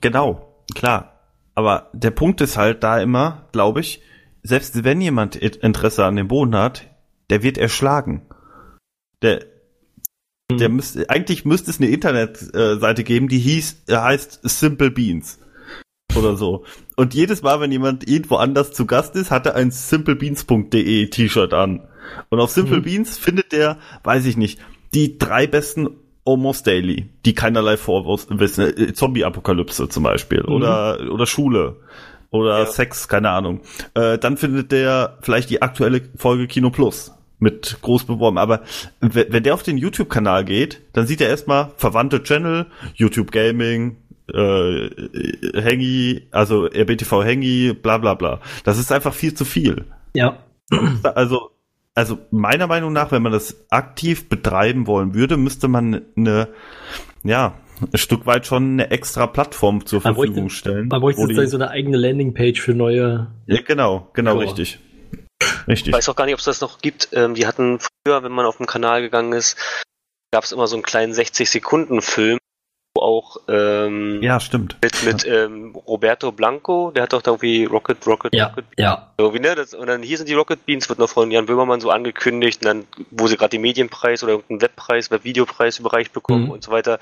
[0.00, 1.20] Genau, klar.
[1.54, 4.02] Aber der Punkt ist halt da immer, glaube ich,
[4.42, 6.86] selbst wenn jemand Interesse an dem Boden hat,
[7.30, 8.22] der wird erschlagen.
[9.20, 9.44] Der,
[10.50, 15.38] der müsste, eigentlich müsste es eine Internetseite geben, die hieß, äh, heißt Simple Beans.
[16.16, 16.64] Oder so.
[16.96, 21.54] Und jedes Mal, wenn jemand irgendwo anders zu Gast ist, hat er ein simplebeans.de T-Shirt
[21.54, 21.80] an.
[22.28, 22.82] Und auf Simple Mhm.
[22.82, 24.60] Beans findet der, weiß ich nicht,
[24.94, 25.88] die drei besten
[26.24, 30.52] Almost Daily, die keinerlei Vorwissen, äh, Zombie-Apokalypse zum Beispiel, Mhm.
[30.52, 31.76] oder, oder Schule,
[32.30, 32.66] oder Ja.
[32.66, 33.60] Sex, keine Ahnung.
[33.94, 38.38] Äh, dann findet der vielleicht die aktuelle Folge Kino Plus mit groß beworben.
[38.38, 38.62] Aber
[39.00, 43.96] wenn wenn der auf den YouTube-Kanal geht, dann sieht er erstmal verwandte Channel, YouTube Gaming,
[44.32, 44.90] äh,
[45.62, 48.40] Hangy, also RBTV Hangy, bla bla bla.
[48.64, 49.84] Das ist einfach viel zu viel.
[50.14, 50.38] Ja.
[51.02, 51.50] Also,
[51.94, 56.48] also meiner Meinung nach, wenn man das aktiv betreiben wollen würde, müsste man eine,
[57.22, 57.54] ja,
[57.92, 60.88] ein Stück weit schon eine extra Plattform zur Man Verfügung bräuchte- stellen.
[60.88, 63.26] Man bräuchte sozusagen so eine eigene Landingpage für neue.
[63.46, 64.40] ja, genau, genau, Ja.
[64.48, 64.78] richtig.
[65.42, 65.92] Ich Richtig.
[65.94, 67.08] weiß auch gar nicht, ob es das noch gibt.
[67.12, 69.56] Ähm, die hatten früher, wenn man auf den Kanal gegangen ist,
[70.32, 72.41] gab es immer so einen kleinen 60-Sekunden-Film, wo
[73.02, 74.76] auch ähm, Ja, stimmt.
[74.82, 79.08] mit, mit ähm, Roberto Blanco, der hat doch da irgendwie Rocket, Rocket, Ja, Rocket ja.
[79.18, 79.54] Irgendwie, ne?
[79.54, 82.62] das, und dann hier sind die Rocket Beans, wird noch von Jan Böhmermann so angekündigt,
[82.62, 86.50] und dann, wo sie gerade den Medienpreis oder irgendeinen Webpreis, Webvideopreis überreicht bekommen Mhm.
[86.50, 86.98] und so weiter.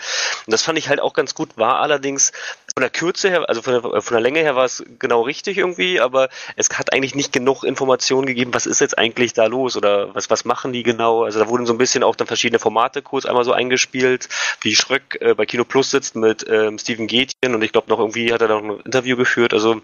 [0.47, 2.33] Und das fand ich halt auch ganz gut, war allerdings
[2.81, 5.59] von der Kürze her, also von der, von der Länge her war es genau richtig
[5.59, 9.77] irgendwie, aber es hat eigentlich nicht genug Informationen gegeben, was ist jetzt eigentlich da los
[9.77, 11.25] oder was, was machen die genau.
[11.25, 14.31] Also da wurden so ein bisschen auch dann verschiedene Formate kurz einmal so eingespielt,
[14.63, 17.99] wie Schröck äh, bei Kino Plus sitzt mit ähm, Steven Gätchen und ich glaube noch
[17.99, 19.83] irgendwie hat er da noch ein Interview geführt, also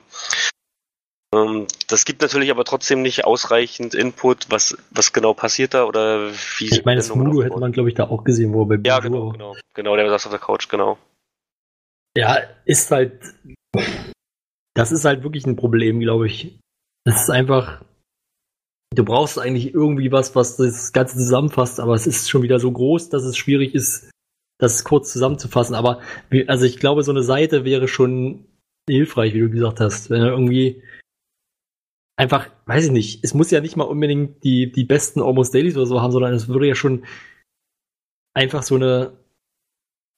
[1.35, 6.31] ähm, das gibt natürlich aber trotzdem nicht ausreichend Input, was, was genau passiert da oder
[6.31, 8.79] wie Ich meine, Sendungen Smudo hätte man, glaube ich, da auch gesehen, wo er bei
[8.85, 9.55] Ja, genau, genau.
[9.75, 10.97] Genau, der saß auf der Couch, genau.
[12.17, 13.35] Ja, ist halt.
[14.75, 16.59] Das ist halt wirklich ein Problem, glaube ich.
[17.05, 17.85] Das ist einfach.
[18.95, 22.73] Du brauchst eigentlich irgendwie was, was das Ganze zusammenfasst, aber es ist schon wieder so
[22.73, 24.11] groß, dass es schwierig ist,
[24.59, 25.75] das kurz zusammenzufassen.
[25.75, 26.01] Aber
[26.47, 28.47] also ich glaube, so eine Seite wäre schon
[28.89, 30.83] hilfreich, wie du gesagt hast, wenn er irgendwie
[32.17, 35.77] einfach, weiß ich nicht, es muss ja nicht mal unbedingt die, die besten Almost Dailies
[35.77, 37.05] oder so haben, sondern es würde ja schon
[38.35, 39.13] einfach so eine,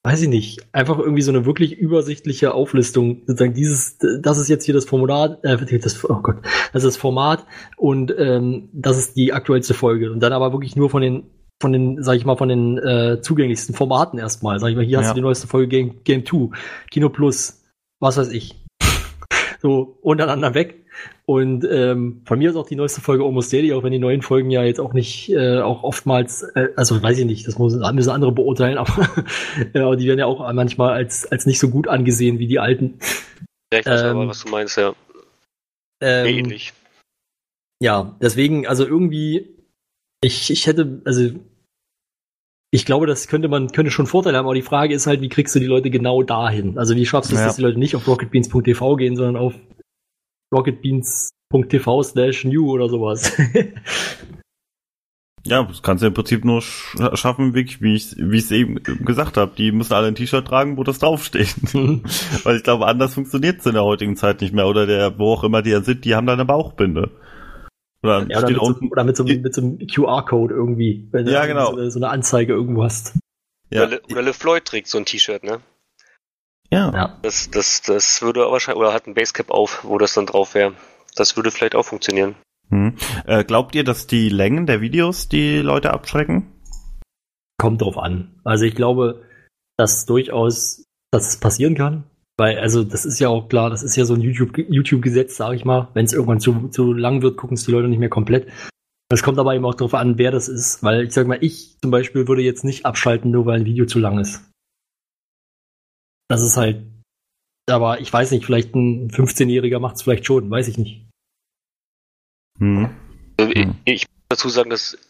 [0.05, 4.65] weiß ich nicht, einfach irgendwie so eine wirklich übersichtliche Auflistung, sozusagen dieses, das ist jetzt
[4.65, 6.37] hier das Formular, äh, das, oh Gott,
[6.73, 7.45] das ist das Format
[7.77, 11.25] und ähm, das ist die aktuellste Folge und dann aber wirklich nur von den
[11.61, 14.61] von den, sag ich mal, von den äh, zugänglichsten Formaten erstmal.
[14.61, 15.11] Sag ich mal, hier hast Ja.
[15.11, 16.57] du die neueste Folge Game, Game 2,
[16.89, 17.65] Kino Plus,
[17.99, 18.65] was weiß ich.
[19.61, 20.85] so untereinander weg.
[21.29, 24.23] Und ähm, von mir ist auch die neueste Folge Almost Daily, auch wenn die neuen
[24.23, 27.75] Folgen ja jetzt auch nicht, äh, auch oftmals, äh, also weiß ich nicht, das muss,
[27.75, 29.27] müssen andere beurteilen, aber,
[29.75, 32.59] äh, aber die werden ja auch manchmal als, als nicht so gut angesehen wie die
[32.59, 32.99] alten.
[33.71, 34.95] Ja, ich weiß Ähm, aber, was du meinst, ja.
[36.01, 36.73] Ähm, Sehr ähnlich.
[37.83, 39.55] Ja, deswegen, also irgendwie,
[40.23, 41.29] ich, ich hätte, also
[42.71, 45.29] ich glaube, das könnte man, könnte schon Vorteile haben, aber die Frage ist halt, wie
[45.29, 46.79] kriegst du die Leute genau dahin?
[46.79, 47.47] Also wie schaffst du es, Ja.
[47.49, 49.53] dass die Leute nicht auf rocketbeans.tv gehen, sondern auf
[50.55, 53.33] rocketbeans.tv slash new oder sowas.
[55.47, 58.51] Ja, das kannst du im Prinzip nur sch schaffen, wirklich, wie ich wie ich es
[58.51, 59.53] eben gesagt habe.
[59.57, 61.55] Die müssen alle ein T-Shirt tragen, wo das draufsteht.
[62.45, 64.67] Weil ich glaube, anders funktioniert es in der heutigen Zeit nicht mehr.
[64.67, 67.13] Oder der, wo auch immer die sind, die haben da eine Bauchbinde.
[68.03, 71.33] Oder, ja, oder, mit so, oder mit so, mit so einem QR-Code irgendwie, wenn du
[71.33, 71.71] Ja, irgendwie genau.
[71.71, 73.17] so, eine- so eine Anzeige irgendwo hast.
[73.71, 75.61] Ja, Oder, Le, oder LeFloid trägt so ein T-Shirt, ne?
[76.71, 76.93] Ja.
[76.93, 77.19] Ja.
[77.23, 80.75] Das, das, das würde wahrscheinlich, oder hat ein Basecap auf, wo das dann drauf wäre.
[81.17, 82.35] Das würde vielleicht auch funktionieren.
[82.71, 82.97] Hm.
[83.27, 86.53] Äh, glaubt ihr, dass die Längen der Videos die Leute abschrecken?
[87.59, 88.41] Kommt drauf an.
[88.45, 89.23] Also ich glaube,
[89.79, 92.05] dass durchaus das passieren kann.
[92.37, 95.57] Weil, also das ist ja auch klar, das ist ja so ein YouTube- YouTube-Gesetz, sage
[95.57, 95.89] ich mal.
[95.95, 98.47] Wenn es irgendwann zu, zu lang wird, gucken es die Leute nicht mehr komplett.
[99.11, 100.83] Es kommt aber eben auch darauf an, wer das ist.
[100.85, 103.87] Weil ich sag mal, ich zum Beispiel würde jetzt nicht abschalten, nur weil ein Video
[103.87, 104.48] zu lang ist.
[106.29, 106.85] Das ist halt.
[107.69, 111.07] Aber ich weiß nicht, vielleicht ein 15-Jähriger macht es vielleicht schon, weiß ich nicht.
[112.59, 112.91] Hm.
[113.39, 113.77] Also Hm.
[113.85, 115.01] ich, ich muss dazu sagen, dass ich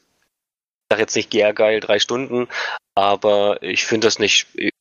[0.91, 2.49] sage jetzt nicht gär geil drei Stunden,
[2.95, 4.49] aber ich finde das nicht.
[4.55, 4.73] Ich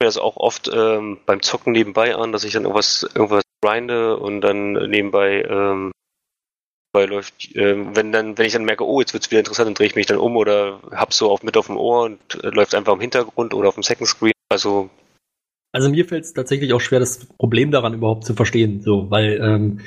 [0.00, 4.16] mir das auch oft ähm, beim Zocken nebenbei an, dass ich dann irgendwas irgendwas grinde
[4.16, 5.90] und dann nebenbei ähm,
[6.92, 9.74] bei läuft, ähm, wenn dann, wenn ich dann merke, oh, jetzt wird's wieder interessant, dann
[9.74, 12.48] drehe ich mich dann um oder hab's so auf mit auf dem Ohr und äh,
[12.48, 14.32] läuft einfach im Hintergrund oder auf dem Second Screen.
[14.48, 14.88] Also
[15.72, 19.38] Also mir fällt es tatsächlich auch schwer, das Problem daran überhaupt zu verstehen, so, weil
[19.42, 19.80] ähm,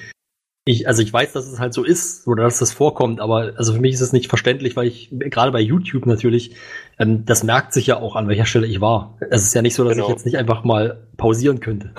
[0.63, 3.73] ich, also ich weiß, dass es halt so ist oder dass das vorkommt, aber also
[3.73, 6.55] für mich ist es nicht verständlich, weil ich gerade bei YouTube natürlich,
[6.99, 9.17] ähm, das merkt sich ja auch an welcher Stelle ich war.
[9.31, 10.05] Es ist ja nicht so, dass Genau.
[10.05, 11.95] ich jetzt nicht einfach mal pausieren könnte,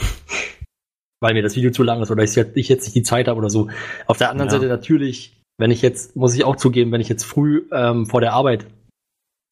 [1.20, 3.26] weil mir das Video zu lang ist oder ich jetzt, ich jetzt nicht die Zeit
[3.26, 3.68] habe oder so.
[4.06, 4.52] Auf der anderen Ja.
[4.52, 8.20] Seite natürlich, wenn ich jetzt, muss ich auch zugeben, wenn ich jetzt früh ähm, vor
[8.20, 8.66] der Arbeit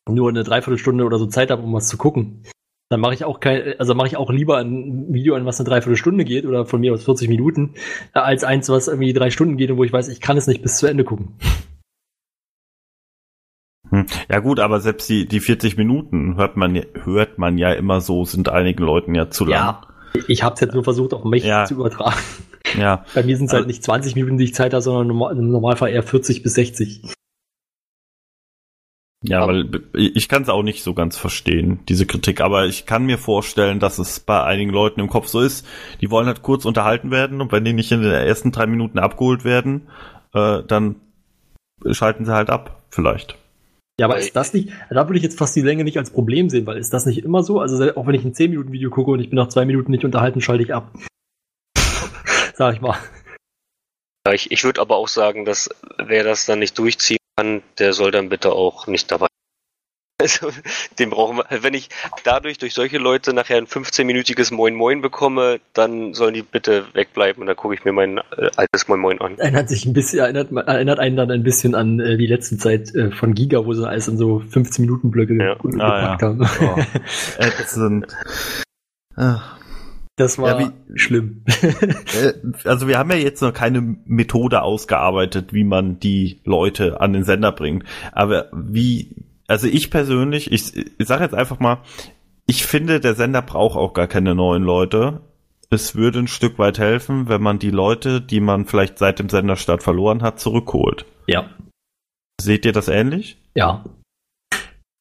[0.08, 2.44] nur eine Dreiviertelstunde oder so Zeit habe, um was zu gucken,
[2.90, 5.68] dann mache ich auch kein, also mache ich auch lieber ein Video an, was eine
[5.68, 7.74] Dreiviertelstunde geht oder von mir aus 40 Minuten,
[8.14, 10.48] äh, als eins, was irgendwie drei Stunden geht und wo ich weiß, ich kann es
[10.48, 11.36] nicht bis zu Ende gucken.
[13.90, 14.06] Hm.
[14.28, 18.00] Ja gut, aber selbst die, die 40 Minuten hört man, ja- hört man ja immer
[18.00, 19.52] so, sind einigen Leuten ja zu lang.
[20.14, 21.64] Ja, ich habe es jetzt nur versucht, auf mich Ja.
[21.66, 22.18] zu übertragen.
[22.78, 23.04] Ja.
[23.14, 25.50] Bei mir sind es halt Also- nicht 20 Minuten, die ich Zeit habe, sondern im
[25.50, 27.02] Normalfall eher 40 bis 60.
[29.22, 33.04] Ja, weil ich kann es auch nicht so ganz verstehen, diese Kritik, aber ich kann
[33.04, 35.66] mir vorstellen, dass es bei einigen Leuten im Kopf so ist,
[36.00, 38.98] die wollen halt kurz unterhalten werden und wenn die nicht in den ersten drei Minuten
[38.98, 39.88] abgeholt werden,
[40.32, 40.96] äh, dann
[41.90, 43.36] schalten sie halt ab, vielleicht.
[43.98, 46.48] Ja, aber ist das nicht, da würde ich jetzt fast die Länge nicht als Problem
[46.48, 47.60] sehen, weil ist das nicht immer so?
[47.60, 50.40] Also auch wenn ich ein 10-Minuten-Video gucke und ich bin nach zwei Minuten nicht unterhalten,
[50.40, 50.94] schalte ich ab.
[52.54, 52.96] Sag ich mal.
[54.26, 55.68] Ja, ich, ich würde aber auch sagen, dass
[55.98, 59.26] wer das dann nicht durchziehen kann, der soll dann bitte auch nicht dabei.
[60.22, 60.50] Also,
[60.98, 61.46] den brauchen wir.
[61.62, 61.88] Wenn ich
[62.24, 67.40] dadurch durch solche Leute nachher ein 15-minütiges Moin Moin bekomme, dann sollen die bitte wegbleiben
[67.40, 69.38] und dann gucke ich mir mein äh, altes Moin Moin an.
[69.38, 72.94] Erinnert sich ein bisschen, erinnert, erinnert einen dann ein bisschen an äh, die letzte Zeit
[72.94, 75.54] äh, von Giga, wo sie alles in so 15-Minuten-Blöcke Ja.
[75.54, 76.48] ge- Ah, gepackt haben.
[76.60, 77.42] Oh.
[77.42, 78.06] Ätzend.
[79.16, 79.40] Ah.
[80.20, 81.44] Das war Ja, schlimm.
[81.62, 87.14] Äh, Also wir haben ja jetzt noch keine Methode ausgearbeitet, wie man die Leute an
[87.14, 87.84] den Sender bringt.
[88.12, 89.16] Aber wie,
[89.48, 91.78] also ich persönlich, ich, ich sage jetzt einfach mal,
[92.46, 95.22] ich finde, der Sender braucht auch gar keine neuen Leute.
[95.70, 99.30] Es würde ein Stück weit helfen, wenn man die Leute, die man vielleicht seit dem
[99.30, 101.06] Senderstart verloren hat, zurückholt.
[101.26, 101.48] ja.
[102.40, 103.36] Seht ihr das ähnlich?
[103.54, 103.84] Ja.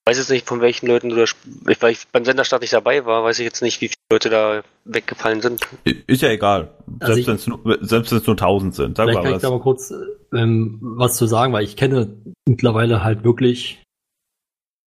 [0.10, 3.06] Weiß jetzt nicht, von welchen Leuten du da, ich, weil ich beim Senderstart nicht dabei
[3.06, 5.62] war, weiß ich jetzt nicht, wie viele Leute da weggefallen sind.
[5.84, 6.72] Ist ja egal.
[7.00, 8.98] Also Selbst wenn es nur, selbst wenn's nur 1000 sind.
[8.98, 9.94] Sag Vielleicht mal kann ich da mal kurz
[10.34, 13.84] ähm, was zu sagen, weil ich kenne mittlerweile halt wirklich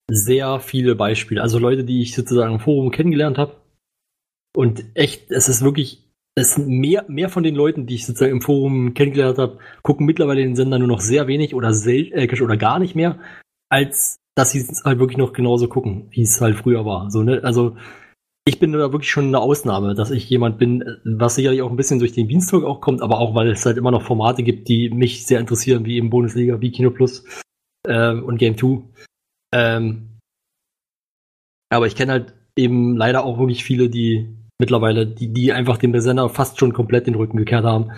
[0.09, 1.41] sehr viele Beispiele.
[1.41, 3.57] Also Leute, die ich sozusagen im Forum kennengelernt habe.
[4.55, 6.03] Und echt, es ist wirklich,
[6.35, 10.07] es sind mehr, mehr von den Leuten, die ich sozusagen im Forum kennengelernt habe, gucken
[10.07, 13.19] mittlerweile den Sender nur noch sehr wenig oder sel äh, oder gar nicht mehr,
[13.69, 17.11] als dass sie es halt wirklich noch genauso gucken, wie es halt früher war.
[17.11, 17.41] So, ne?
[17.43, 17.75] Also
[18.47, 21.69] ich bin da wirklich schon eine Ausnahme, dass ich jemand bin, äh, was sicherlich auch
[21.69, 24.43] ein bisschen durch den Dienstag auch kommt, aber auch weil es halt immer noch Formate
[24.43, 27.23] gibt, die mich sehr interessieren, wie eben Bundesliga, wie Kino Plus
[27.87, 28.83] ähm, und Game 2.
[29.53, 30.17] Ähm,
[31.71, 35.97] aber ich kenne halt eben leider auch wirklich viele, die mittlerweile, die, die einfach dem
[35.99, 37.91] Sender fast schon komplett den Rücken gekehrt haben,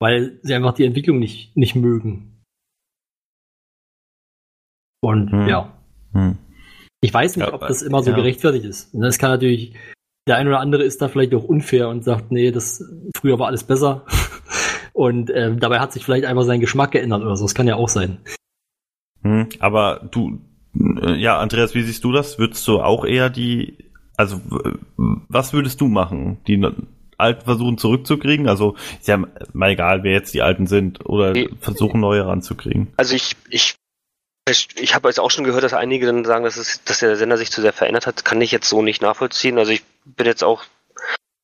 [0.00, 2.42] weil sie einfach die Entwicklung nicht, nicht mögen.
[5.00, 5.48] Und Hm.
[5.48, 5.77] ja,
[6.12, 6.36] Hm.
[7.00, 8.16] ich weiß nicht, Ja, ob das immer so ja.
[8.16, 8.94] gerechtfertigt ist.
[8.94, 9.74] Und Das kann natürlich,
[10.26, 12.82] der eine oder andere ist da vielleicht auch unfair und sagt, nee, das
[13.16, 14.04] früher war alles besser.
[14.92, 17.44] Und ähm, dabei hat sich vielleicht einfach sein Geschmack geändert oder so.
[17.44, 18.18] Das kann ja auch sein.
[19.22, 19.48] Hm.
[19.60, 20.40] Aber du,
[20.76, 22.38] äh, ja, Andreas, wie siehst du das?
[22.40, 23.78] Würdest du auch eher die,
[24.16, 24.40] also
[24.96, 26.38] was würdest du machen?
[26.48, 26.74] Die ne-
[27.16, 28.48] Alten versuchen zurückzukriegen?
[28.48, 32.88] Also ist ja mal egal, wer jetzt die Alten sind, oder versuchen neue ranzukriegen.
[32.96, 33.76] Also ich, ich,
[34.48, 37.36] ich habe jetzt auch schon gehört, dass einige dann sagen, dass, es, dass der Sender
[37.36, 38.24] sich zu sehr verändert hat.
[38.24, 39.58] Kann ich jetzt so nicht nachvollziehen.
[39.58, 40.64] Also ich bin jetzt auch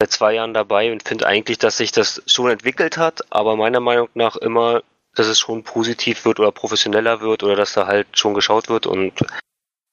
[0.00, 3.80] seit zwei Jahren dabei und finde eigentlich, dass sich das schon entwickelt hat, aber meiner
[3.80, 4.82] Meinung nach immer,
[5.14, 8.86] dass es schon positiv wird oder professioneller wird oder dass da halt schon geschaut wird
[8.86, 9.12] und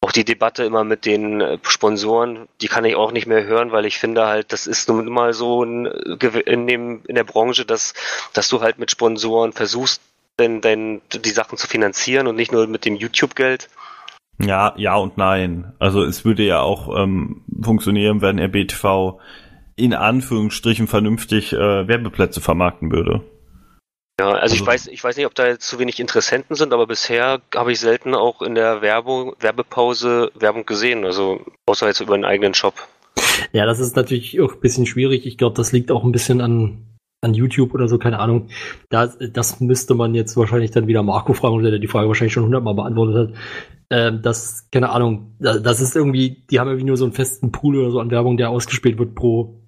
[0.03, 3.71] auch die Debatte immer mit den äh, Sponsoren, die kann ich auch nicht mehr hören,
[3.71, 7.65] weil ich finde halt, das ist nun mal so äh, in dem in der Branche,
[7.65, 7.93] dass
[8.33, 10.01] dass du halt mit Sponsoren versuchst,
[10.41, 13.69] denn, denn die Sachen zu finanzieren und nicht nur mit dem YouTube-Geld.
[14.39, 15.73] Ja, ja und nein.
[15.79, 19.19] Also es würde ja auch ähm, funktionieren, wenn RBTV
[19.75, 23.23] in Anführungsstrichen vernünftig äh, Werbeplätze vermarkten würde.
[24.19, 26.73] Ja, also ich Also- weiß, ich weiß nicht, ob da jetzt zu wenig Interessenten sind,
[26.73, 32.01] aber bisher habe ich selten auch in der Werbung, Werbepause Werbung gesehen, also außer jetzt
[32.01, 32.75] über einen eigenen Shop.
[33.51, 35.25] Ja, das ist natürlich auch ein bisschen schwierig.
[35.25, 36.85] Ich glaube, das liegt auch ein bisschen an,
[37.21, 38.47] an YouTube oder so, keine Ahnung.
[38.89, 42.45] Das, das müsste man jetzt wahrscheinlich dann wieder Marco fragen, der die Frage wahrscheinlich schon
[42.45, 43.37] hundertmal beantwortet hat.
[43.91, 47.51] Ähm, das, keine Ahnung, da- das ist irgendwie, die haben irgendwie nur so einen festen
[47.51, 49.61] Pool oder so an Werbung, der ausgespielt wird pro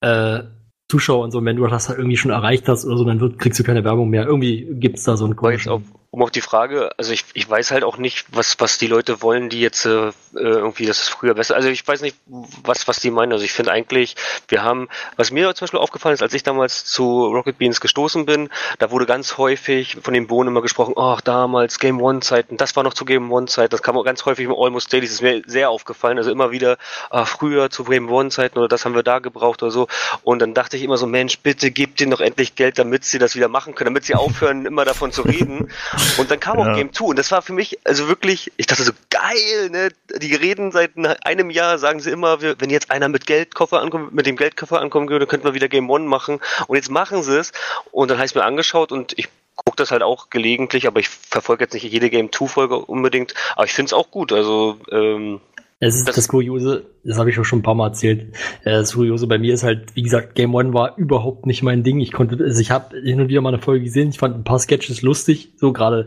[0.00, 0.44] äh,
[0.90, 1.38] Zuschauer und so.
[1.38, 3.64] Und wenn du das halt irgendwie schon erreicht hast oder so, dann wird, kriegst du
[3.64, 4.26] keine Werbung mehr.
[4.26, 5.82] Irgendwie gibt's da so einen auf,
[6.12, 9.22] um auf die Frage, also ich, ich weiß halt auch nicht, was, was die Leute
[9.22, 11.54] wollen, die jetzt äh, irgendwie, das ist früher besser.
[11.54, 13.32] Also ich weiß nicht, was, was die meinen.
[13.32, 14.14] Also ich finde eigentlich,
[14.48, 18.26] wir haben, was mir zum Beispiel aufgefallen ist, als ich damals zu Rocket Beans gestoßen
[18.26, 22.76] bin, da wurde ganz häufig von den Bohnen immer gesprochen, ach, damals Game One-Zeiten, das
[22.76, 25.22] war noch zu Game One-Zeiten, das kam auch ganz häufig im Almost Daily, das ist
[25.22, 26.18] mir sehr aufgefallen.
[26.18, 26.76] Also immer wieder,
[27.08, 29.88] ah, früher zu Game One-Zeiten oder das haben wir da gebraucht oder so.
[30.24, 33.18] Und dann dachte ich immer so, Mensch, bitte gebt denen doch endlich Geld, damit sie
[33.18, 35.70] das wieder machen können, damit sie aufhören, immer davon zu reden.
[36.18, 36.72] Und dann kam Ja.
[36.72, 39.88] auch Game 2 und das war für mich also wirklich, ich dachte so geil, ne?
[40.18, 40.92] Die reden seit
[41.24, 45.08] einem Jahr, sagen sie immer, wenn jetzt einer mit Geldkoffer ankommt, mit dem Geldkoffer ankommen
[45.08, 46.40] würde, könnten wir wieder Game One machen.
[46.66, 47.52] Und jetzt machen sie es.
[47.90, 51.08] Und dann habe ich mir angeschaut und ich gucke das halt auch gelegentlich, aber ich
[51.08, 53.34] verfolge jetzt nicht jede Game 2 Folge unbedingt.
[53.54, 54.32] Aber ich finde es auch gut.
[54.32, 55.40] Also ähm,
[55.84, 58.34] Es ist Das- das, Kuriose, das habe ich auch schon ein paar Mal erzählt.
[58.64, 61.82] Äh, Das Kuriose bei mir ist halt, wie gesagt, Game One war überhaupt nicht mein
[61.82, 61.98] Ding.
[62.00, 64.10] Ich konnte, also ich habe hin und wieder mal eine Folge gesehen.
[64.10, 65.54] Ich fand ein paar Sketches lustig.
[65.56, 66.06] So gerade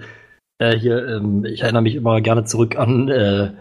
[0.59, 3.51] äh, hier, ähm, ich erinnere mich immer gerne zurück an äh,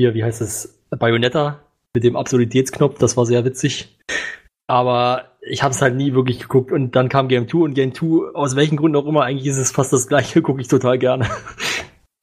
[0.00, 1.60] hier, wie heißt es, Bayonetta
[1.94, 2.98] mit dem Absurditätsknopf.
[2.98, 3.96] Das war sehr witzig.
[4.66, 6.72] Aber ich habe es halt nie wirklich geguckt.
[6.72, 9.56] Und dann kam Game 2 und Game 2, aus welchen Gründen auch immer, eigentlich ist
[9.58, 11.26] es fast das gleiche, gucke ich total gerne.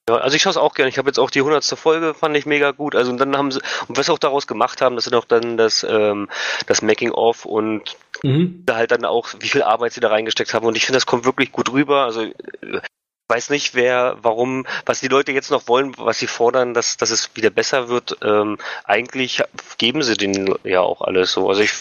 [0.10, 0.90] Ja, also ich schaue es auch gerne.
[0.90, 2.96] Ich habe jetzt auch die hundertste Folge, fand ich mega gut.
[2.96, 5.26] Also und dann haben sie, und was sie auch daraus gemacht haben, dass sie noch
[5.26, 6.30] dann das, ähm,
[6.66, 8.64] das Making-of und Mhm.
[8.66, 10.66] da halt dann auch, wie viel Arbeit sie da reingesteckt haben.
[10.66, 12.04] Und ich finde, das kommt wirklich gut rüber.
[12.04, 16.28] Also äh, ich weiß nicht, wer, warum, was die Leute jetzt noch wollen, was sie
[16.28, 18.18] fordern, dass, dass es wieder besser wird.
[18.24, 19.44] Ähm, eigentlich
[19.78, 21.50] geben sie denen ja auch alles so.
[21.50, 21.74] Also ich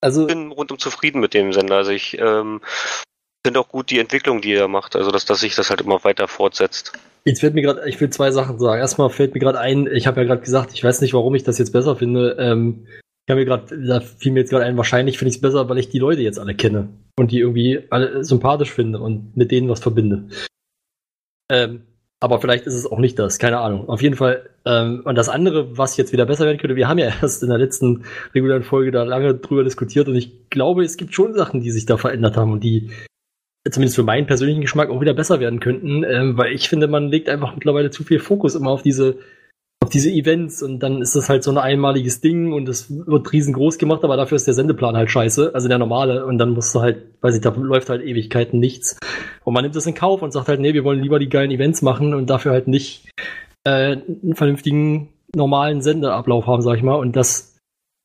[0.00, 1.76] Also bin rundum zufrieden mit dem Sender.
[1.76, 2.62] Also ich ähm,
[3.46, 4.96] finde auch gut die Entwicklung, die er macht.
[4.96, 6.92] Also dass, dass sich das halt immer weiter fortsetzt.
[7.24, 8.80] Jetzt fällt mir gerade, ich will zwei Sachen sagen.
[8.80, 11.42] Erstmal fällt mir gerade ein, ich habe ja gerade gesagt, ich weiß nicht, warum ich
[11.42, 12.36] das jetzt besser finde.
[12.38, 12.86] Ähm,
[13.26, 15.68] ich habe mir gerade, da fiel mir jetzt gerade ein, wahrscheinlich finde ich es besser,
[15.68, 16.88] weil ich die Leute jetzt alle kenne
[17.18, 20.28] und die irgendwie alle sympathisch finde und mit denen was verbinde.
[21.50, 21.82] Ähm,
[22.20, 23.88] aber vielleicht ist es auch nicht das, keine Ahnung.
[23.88, 26.98] Auf jeden Fall, ähm, und das andere, was jetzt wieder besser werden könnte, wir haben
[26.98, 28.04] ja erst in der letzten
[28.34, 31.86] regulären Folge da lange drüber diskutiert und ich glaube, es gibt schon Sachen, die sich
[31.86, 32.90] da verändert haben und die
[33.70, 37.08] zumindest für meinen persönlichen Geschmack auch wieder besser werden könnten, ähm, weil ich finde, man
[37.08, 39.18] legt einfach mittlerweile zu viel Fokus immer auf diese
[39.80, 43.32] auf diese Events und dann ist das halt so ein einmaliges Ding und es wird
[43.32, 46.74] riesengroß gemacht, aber dafür ist der Sendeplan halt scheiße, also der normale und dann musst
[46.74, 48.98] du halt, weiß ich, da läuft halt Ewigkeiten nichts
[49.44, 51.50] und man nimmt das in Kauf und sagt halt, nee, wir wollen lieber die geilen
[51.50, 53.08] Events machen und dafür halt nicht
[53.64, 57.47] äh, einen vernünftigen normalen Sendeablauf haben, sag ich mal und das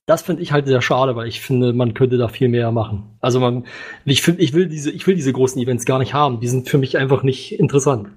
[0.06, 3.18] das finde ich halt sehr schade, weil ich finde, man könnte da viel mehr machen.
[3.22, 3.66] Also man,
[4.06, 6.40] ich finde, ich will diese, ich will diese großen Events gar nicht haben.
[6.40, 8.10] Die sind für mich einfach nicht interessant.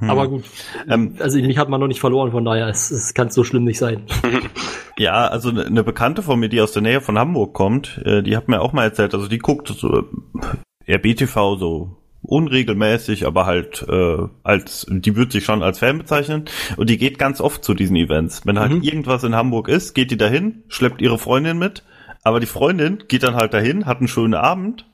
[0.00, 0.10] Hm.
[0.10, 0.44] Aber gut.
[0.88, 3.64] Ähm, Also mich hat man noch nicht verloren, von daher, es, es kann so schlimm
[3.64, 4.06] nicht sein.
[4.96, 8.22] Ja, also eine ne Bekannte von mir, die aus der Nähe von Hamburg kommt, äh,
[8.22, 10.04] die hat mir auch mal erzählt, also die guckt so
[10.86, 16.46] äh, RBTV so unregelmäßig, aber halt äh, als die wird sich schon als Fan bezeichnen
[16.76, 18.46] und die geht ganz oft zu diesen Events.
[18.46, 18.82] Wenn halt Mhm.
[18.82, 21.82] irgendwas in Hamburg ist, geht die dahin, schleppt ihre Freundin mit,
[22.22, 24.86] aber die Freundin geht dann halt dahin, hat einen schönen Abend,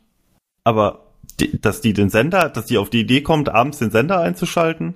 [0.65, 1.07] aber
[1.39, 4.95] die, dass die den Sender, dass die auf die Idee kommt, abends den Sender einzuschalten,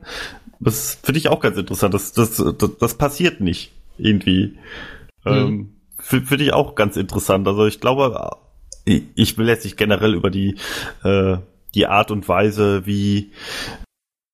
[0.60, 1.94] das finde ich auch ganz interessant.
[1.94, 4.58] Das, das, das, das passiert nicht irgendwie.
[5.26, 7.46] Ähm, Finde ich auch ganz interessant.
[7.48, 8.30] Also ich glaube,
[8.84, 10.56] ich, ich will jetzt nicht generell über die,
[11.02, 11.36] äh,
[11.74, 13.32] die Art und Weise, wie,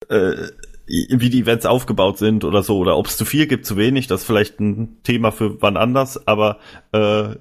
[0.08, 0.48] äh,
[0.86, 4.06] wie die Events aufgebaut sind oder so, oder ob es zu viel gibt, zu wenig,
[4.06, 6.58] das ist vielleicht ein Thema für wann anders, aber
[6.92, 7.36] äh,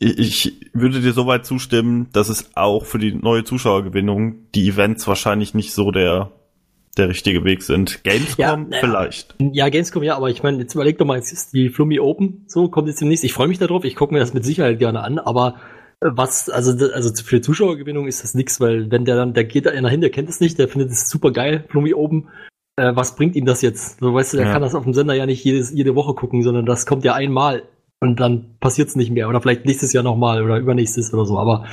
[0.00, 5.54] ich würde dir soweit zustimmen, dass es auch für die neue Zuschauergewinnung die Events wahrscheinlich
[5.54, 6.30] nicht so der
[6.98, 8.02] der richtige Weg sind.
[8.04, 8.78] Gamescom Ja, ja.
[8.80, 9.34] vielleicht.
[9.52, 12.44] Ja, Gamescom ja, aber ich meine, jetzt überleg doch mal, jetzt ist die Flummi Open,
[12.48, 13.24] so kommt jetzt demnächst.
[13.24, 16.48] Ich freue mich darauf, ich gucke mir das mit Sicherheit gerne an, aber äh, was,
[16.48, 19.88] also, also für Zuschauergewinnung ist das nix, weil wenn der dann, der geht da einer
[19.88, 22.28] hin, der kennt es nicht, der findet es super geil, Flummi Open.
[22.76, 23.98] Äh, was bringt ihm das jetzt?
[23.98, 24.52] So, weißt du, der Ja.
[24.52, 27.14] kann das auf dem Sender ja nicht jedes, jede Woche gucken, sondern das kommt ja
[27.14, 27.64] einmal
[28.00, 29.28] und dann passiert's nicht mehr.
[29.28, 31.66] Oder vielleicht nächstes Jahr nochmal oder übernächstes oder so, aber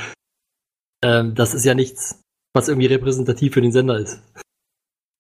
[1.04, 2.22] ähm, das ist ja nichts,
[2.56, 4.24] was irgendwie repräsentativ für den Sender ist.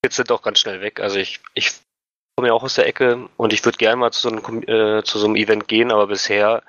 [0.03, 0.99] Jetzt sind doch ganz schnell weg.
[0.99, 1.75] Also ich, ich
[2.35, 5.03] komme ja auch aus der Ecke und ich würde gerne mal zu so, einem, äh,
[5.03, 6.63] zu so einem Event gehen, aber bisher,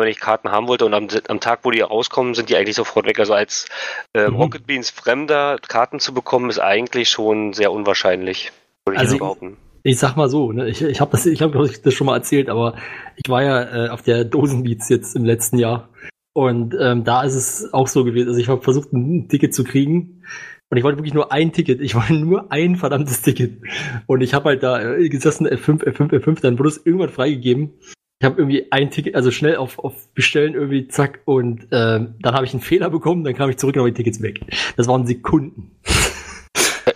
[0.00, 2.76] wenn ich Karten haben wollte und am, am Tag, wo die rauskommen, sind die eigentlich
[2.76, 3.18] sofort weg.
[3.20, 3.68] Also als
[4.14, 4.36] äh, Mhm.
[4.36, 8.52] Rocket Beans Fremder Karten zu bekommen, ist eigentlich schon sehr unwahrscheinlich.
[8.84, 9.56] Würde ich Also also, behaupten.
[9.82, 12.06] Ich sag mal so, ne, ich, ich habe das, ich habe glaube ich das schon
[12.08, 12.74] mal erzählt, aber
[13.16, 15.88] ich war ja äh, auf der Dosenbeats jetzt im letzten Jahr
[16.32, 18.28] und ähm, da ist es auch so gewesen.
[18.28, 20.24] Also ich habe versucht ein Ticket zu kriegen
[20.70, 21.80] und ich wollte wirklich nur ein Ticket.
[21.80, 23.62] Ich wollte nur ein verdammtes Ticket
[24.06, 26.40] und ich habe halt da äh, gesessen F5, F5, F5.
[26.42, 27.74] Dann wurde es irgendwann freigegeben.
[28.18, 32.34] Ich habe irgendwie ein Ticket, also schnell auf, auf Bestellen irgendwie zack und ähm, dann
[32.34, 33.24] habe ich einen Fehler bekommen.
[33.24, 34.40] Dann kam ich zurück und habe die Tickets weg.
[34.76, 35.72] Das waren Sekunden.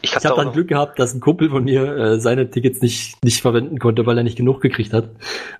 [0.02, 3.22] Ich Ich habe dann Glück gehabt, dass ein Kumpel von mir äh, seine Tickets nicht,
[3.22, 5.10] nicht verwenden konnte, weil er nicht genug gekriegt hat.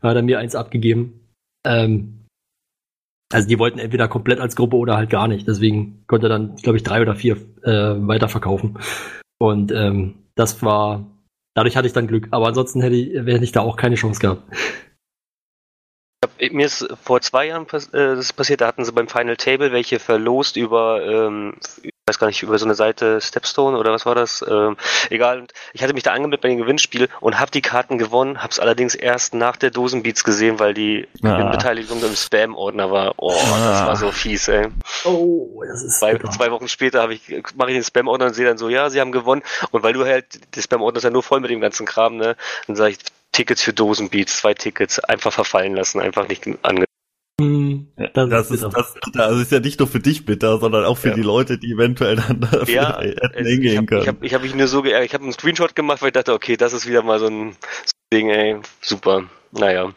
[0.01, 1.29] Da hat er mir eins abgegeben.
[1.67, 2.27] Ähm,
[3.33, 5.47] also die wollten entweder komplett als Gruppe oder halt gar nicht.
[5.47, 8.79] Deswegen konnte er dann, glaube ich, drei oder vier äh, weiterverkaufen.
[9.39, 11.07] Und ähm, das war,
[11.55, 12.29] dadurch hatte ich dann Glück.
[12.31, 14.43] Aber ansonsten hätte ich, hätte ich da auch keine Chance gehabt.
[16.51, 19.39] Mir ist vor zwei Jahren pass äh, das ist passiert, da hatten sie beim Final
[19.39, 23.91] Table welche verlost über, ähm, ich weiß gar nicht, über so eine Seite Stepstone oder
[23.93, 24.45] was war das?
[24.47, 24.77] Ähm,
[25.09, 25.41] egal.
[25.41, 28.51] Und ich hatte mich da angemeldet bei dem Gewinnspiel und habe die Karten gewonnen, habe
[28.51, 31.37] es allerdings erst nach der Dosenbeats gesehen, weil die Ah.
[31.37, 33.14] Gewinnbeteiligung im Spam-Ordner war.
[33.16, 33.87] Oh, das Ah.
[33.87, 34.68] war so fies, ey.
[35.05, 36.31] Oh, das ist Zwei, bitter.
[36.33, 37.23] zwei Wochen später habe ich,
[37.55, 39.43] mache ich den Spam-Ordner und sehe dann so, ja, sie haben gewonnen.
[39.71, 42.37] Und weil du halt, der Spam-Ordner ist ja nur voll mit dem ganzen Kram, ne?
[42.66, 42.99] Dann sage ich,
[43.33, 46.85] Tickets für Dosenbeats, zwei Tickets, einfach verfallen lassen, einfach nicht ange
[47.41, 49.24] Hm, das, Das ist, das ist bitter.
[49.24, 51.14] Also ist ja nicht nur für dich bitter, sondern auch für Ja.
[51.14, 54.03] die Leute, die eventuell dann dafür Ja, hätten ich hingehen habe können.
[54.03, 55.07] ich hab, ich hab mich nur so geärgert.
[55.07, 57.53] Ich habe einen Screenshot gemacht, weil ich dachte, okay, das ist wieder mal so ein
[57.53, 59.24] so ein Ding, ey, super.
[59.53, 59.91] Naja.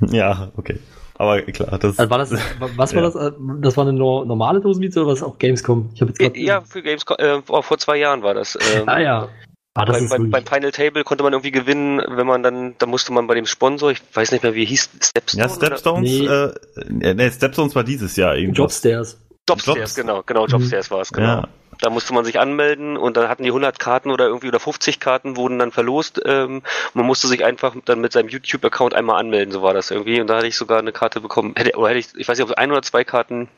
[0.00, 0.78] ja, okay.
[1.18, 2.30] Aber klar, das Also war das,
[2.76, 3.10] was war Ja.
[3.10, 3.34] das?
[3.62, 5.90] Das war eine no- normale Dosenbeats oder was auch Gamescom?
[5.94, 8.56] Ich habe jetzt grad, Ja, für Gamescom, äh, vor zwei Jahren war das.
[8.76, 9.28] Ähm, Ah ja.
[9.76, 13.12] Ah, beim, beim, beim Final Table konnte man irgendwie gewinnen, wenn man dann, da musste
[13.12, 15.42] man bei dem Sponsor, ich weiß nicht mehr, wie hieß, Stepstone?
[15.44, 16.26] ja, Stepstones, Nee.
[16.26, 18.58] äh, nee, Stepstones war dieses Jahr irgendwie.
[18.58, 19.18] Jobstairs.
[19.48, 19.94] Jobstairs, Jobs.
[19.94, 21.26] genau, genau, Jobstairs war es, genau.
[21.26, 21.48] Ja.
[21.80, 24.98] Da musste man sich anmelden und dann hatten die 100 Karten oder irgendwie oder 50
[24.98, 26.20] Karten wurden dann verlost.
[26.24, 26.62] Ähm,
[26.94, 30.20] man musste sich einfach dann mit seinem YouTube-Account einmal anmelden, so war das irgendwie.
[30.22, 31.52] Und da hatte ich sogar eine Karte bekommen.
[31.54, 33.48] Hätte, oder hätte ich, ich weiß nicht, ob es ein oder zwei Karten,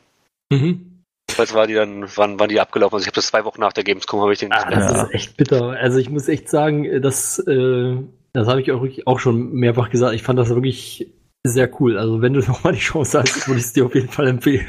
[0.51, 0.98] Mhm.
[1.29, 2.95] Jedenfalls war die dann, waren, waren die abgelaufen.
[2.95, 4.51] Also ich habe das zwei Wochen nach der Gamescom habe ich den.
[4.51, 5.03] Ah, das Ja.
[5.03, 5.69] ist echt bitter.
[5.71, 7.95] Also ich muss echt sagen, das, äh,
[8.33, 10.13] das habe ich auch, wirklich auch schon mehrfach gesagt.
[10.15, 11.11] Ich fand das wirklich
[11.43, 11.97] sehr cool.
[11.97, 14.67] Also wenn du nochmal die Chance hast, würde ich es dir auf jeden Fall empfehlen.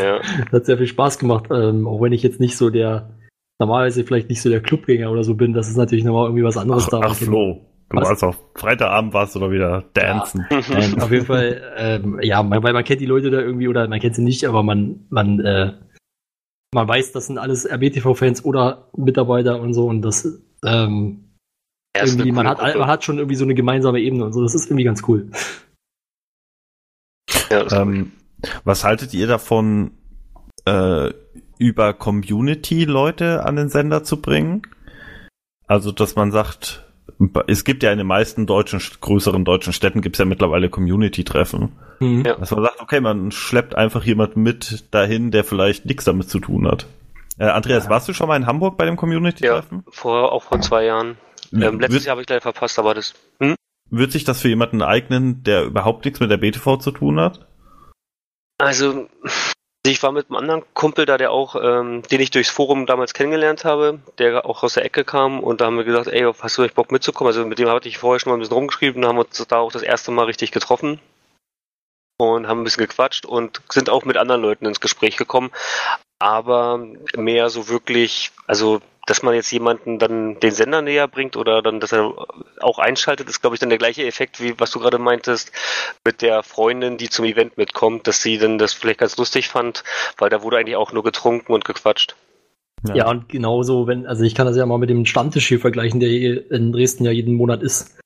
[0.00, 0.20] ja.
[0.52, 3.10] Hat sehr viel Spaß gemacht, ähm, auch wenn ich jetzt nicht so der,
[3.58, 5.52] normalerweise vielleicht nicht so der Clubgänger oder so bin.
[5.52, 7.00] Das ist natürlich nochmal irgendwie was anderes Ach, da.
[7.04, 7.60] ach Flo,
[7.90, 8.08] du Was?
[8.08, 10.46] warst auf Freitagabend warst du doch wieder dancen.
[10.50, 13.86] Ähm, auf jeden Fall, ähm, ja, man, weil man kennt die Leute da irgendwie oder
[13.88, 15.72] man kennt sie nicht, aber man, man, äh,
[16.72, 20.24] man weiß, das sind alles RBTV-Fans oder Mitarbeiter und so und das,
[20.64, 21.30] ähm,
[21.96, 24.42] Ja, irgendwie, man hat, man hat schon irgendwie so eine gemeinsame Ebene und so.
[24.42, 25.30] Das ist irgendwie ganz cool.
[27.50, 28.12] Ja, Ähm,
[28.64, 29.92] was haltet ihr davon,
[30.64, 31.12] äh,
[31.58, 34.62] über Community-Leute an den Sender zu bringen?
[35.66, 36.83] Also, dass man sagt,
[37.46, 41.72] es gibt ja in den meisten deutschen, größeren deutschen Städten gibt es ja mittlerweile Community-Treffen.
[42.00, 42.24] Mhm.
[42.24, 42.34] Ja.
[42.34, 46.40] Dass man sagt, okay, man schleppt einfach jemanden mit dahin, der vielleicht nichts damit zu
[46.40, 46.86] tun hat.
[47.38, 49.84] Äh, Andreas, warst du schon mal in Hamburg bei dem ja, Community-Treffen?
[49.90, 51.16] vor, auch vor zwei Jahren.
[51.52, 53.14] Ähm, letztes Wird, Jahr habe ich leider verpasst, aber das.
[53.40, 53.54] Hm?
[53.90, 57.46] wird sich das für jemanden eignen, der überhaupt nichts mit der BTV zu tun hat?
[58.58, 59.08] Also,
[59.90, 63.12] ich war mit einem anderen Kumpel da, der auch, ähm, den ich durchs Forum damals
[63.12, 66.58] kennengelernt habe, der auch aus der Ecke kam und da haben wir gesagt, ey, hast
[66.58, 67.28] du euch Bock mitzukommen?
[67.28, 69.58] Also mit dem hatte ich vorher schon mal ein bisschen rumgeschrieben, da haben uns da
[69.58, 71.00] auch das erste Mal richtig getroffen
[72.18, 75.50] und haben ein bisschen gequatscht und sind auch mit anderen Leuten ins Gespräch gekommen,
[76.18, 81.62] aber mehr so wirklich, also dass man jetzt jemanden dann den Sender näher bringt oder
[81.62, 82.14] dann, dass er
[82.60, 85.52] auch einschaltet, ist glaube ich dann der gleiche Effekt, wie was du gerade meintest,
[86.04, 89.84] mit der Freundin, die zum Event mitkommt, dass sie dann das vielleicht ganz lustig fand,
[90.18, 92.16] weil da wurde eigentlich auch nur getrunken und gequatscht.
[92.92, 93.08] Ja.
[93.08, 96.10] und genauso, wenn, also ich kann das ja mal mit dem Stammtisch hier vergleichen, der
[96.10, 97.96] hier in Dresden ja jeden Monat ist.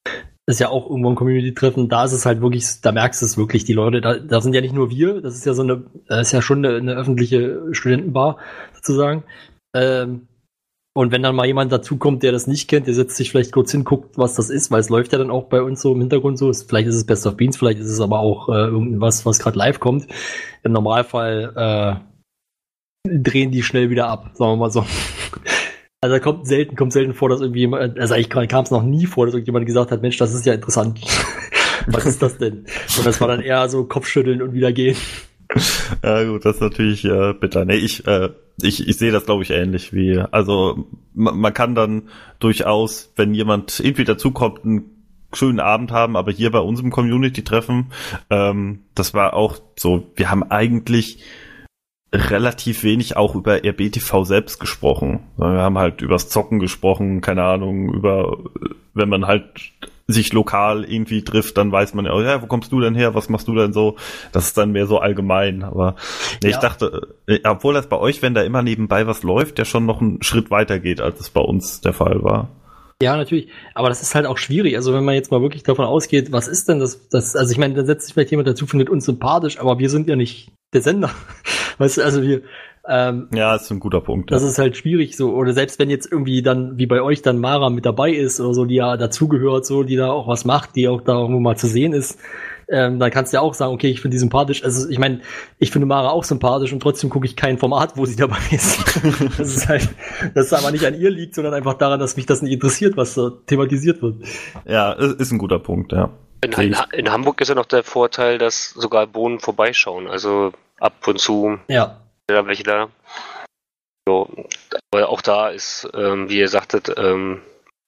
[0.47, 1.89] Ist ja auch irgendwo ein Community-Treffen.
[1.89, 4.55] Da ist es halt wirklich, da merkst du es wirklich, die Leute, da, da sind
[4.55, 6.95] ja nicht nur wir, das ist ja so eine, das ist ja schon eine, eine
[6.95, 8.39] öffentliche Studentenbar,
[8.73, 9.25] sozusagen.
[9.75, 10.29] Ähm,
[10.99, 13.71] und wenn dann mal jemand dazukommt, der das nicht kennt, der setzt sich vielleicht kurz
[13.71, 16.01] hin, guckt, was das ist, weil es läuft ja dann auch bei uns so im
[16.01, 16.53] Hintergrund so.
[16.53, 19.57] Vielleicht ist es Best of Beans, vielleicht ist es aber auch äh, irgendwas, was gerade
[19.57, 20.09] live kommt.
[20.65, 22.03] Im Normalfall
[23.07, 24.85] äh, drehen die schnell wieder ab, sagen wir mal so.
[26.01, 29.07] Also kommt selten, kommt selten vor, dass irgendwie jemand, also eigentlich kam es noch nie
[29.07, 31.01] vor, dass irgendjemand gesagt hat, Mensch, das ist ja interessant.
[31.87, 32.67] Was ist das denn?
[32.97, 34.97] Und das war dann eher so Kopfschütteln und wieder gehen.
[36.05, 37.65] Ja gut, das ist natürlich äh, bitter.
[37.65, 38.31] Nee, ich, äh,
[38.63, 40.19] ich, ich sehe das, glaube ich, ähnlich wie.
[40.19, 42.09] Also man, man kann dann
[42.41, 44.91] durchaus, wenn jemand irgendwie dazukommt, einen
[45.33, 47.93] schönen Abend haben, aber hier bei unserem Community-Treffen,
[48.31, 51.23] ähm, das war auch so, wir haben eigentlich
[52.13, 55.25] relativ wenig auch über RBTV selbst gesprochen.
[55.37, 58.39] Wir haben halt übers Zocken gesprochen, keine Ahnung, über,
[58.95, 59.73] wenn man halt
[60.11, 63.15] sich lokal irgendwie trifft, dann weiß man ja, oh ja, wo kommst du denn her,
[63.15, 63.97] was machst du denn so?
[64.33, 65.97] Das ist dann mehr so allgemein, aber
[66.43, 66.61] nee, ich Ja.
[66.61, 70.01] dachte, äh, obwohl das bei euch, wenn da immer nebenbei was läuft, ja schon noch
[70.01, 72.49] einen Schritt weiter geht, als es bei uns der Fall war.
[73.03, 73.49] Ja, natürlich.
[73.75, 74.75] Aber das ist halt auch schwierig.
[74.75, 77.09] Also wenn man jetzt mal wirklich davon ausgeht, was ist denn das?
[77.11, 79.89] das also ich meine, da setzt sich vielleicht jemand dazu, findet uns sympathisch, aber wir
[79.89, 81.11] sind ja nicht der Sender.
[81.79, 82.43] Weißt du, also wir,
[82.89, 84.31] ähm, Ja, ist ein guter Punkt.
[84.31, 84.49] das ja.
[84.49, 85.33] ist halt schwierig so.
[85.35, 88.55] Oder selbst wenn jetzt irgendwie dann, wie bei euch, dann Mara mit dabei ist oder
[88.55, 91.57] so, die ja dazugehört, so, die da auch was macht, die auch da irgendwo mal
[91.57, 92.19] zu sehen ist,
[92.71, 94.63] ähm, dann kannst du ja auch sagen, okay, ich finde die sympathisch.
[94.63, 95.21] Also ich meine,
[95.59, 98.79] ich finde Mara auch sympathisch und trotzdem gucke ich kein Format, wo sie dabei ist.
[99.39, 99.89] das ist halt,
[100.35, 102.97] das ist aber nicht an ihr liegt, sondern einfach daran, dass mich das nicht interessiert,
[102.97, 104.17] was da thematisiert wird.
[104.67, 106.11] ja, ist ist ein guter Punkt, ja.
[106.45, 110.07] In, in, in Hamburg ist ja noch der Vorteil, dass sogar Bohnen vorbeischauen.
[110.07, 111.99] Also ab und zu Ja.
[112.29, 112.91] Da welche da.
[114.07, 114.29] So,
[114.91, 117.43] aber auch da ist, ähm, wie ihr sagtet, ähm,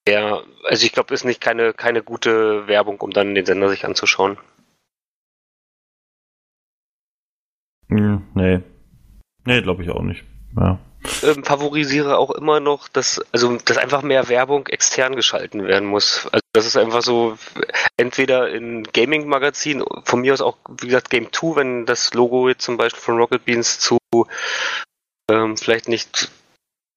[0.04, 3.84] eher, also ich glaube, ist nicht keine, keine gute Werbung, um dann den Sender sich
[3.84, 4.38] anzuschauen.
[7.88, 8.60] Hm, nee.
[9.44, 10.24] Nee, glaube ich auch nicht.
[10.56, 10.78] Ja.
[11.22, 16.26] Ähm, favorisiere auch immer noch, dass, also, dass einfach mehr Werbung extern geschalten werden muss.
[16.32, 17.36] Also das ist einfach so,
[17.96, 22.64] entweder in Gaming-Magazin, von mir aus auch, wie gesagt, Game 2, wenn das Logo jetzt
[22.64, 23.98] zum Beispiel von Rocket Beans zu
[25.30, 26.30] ähm, vielleicht nicht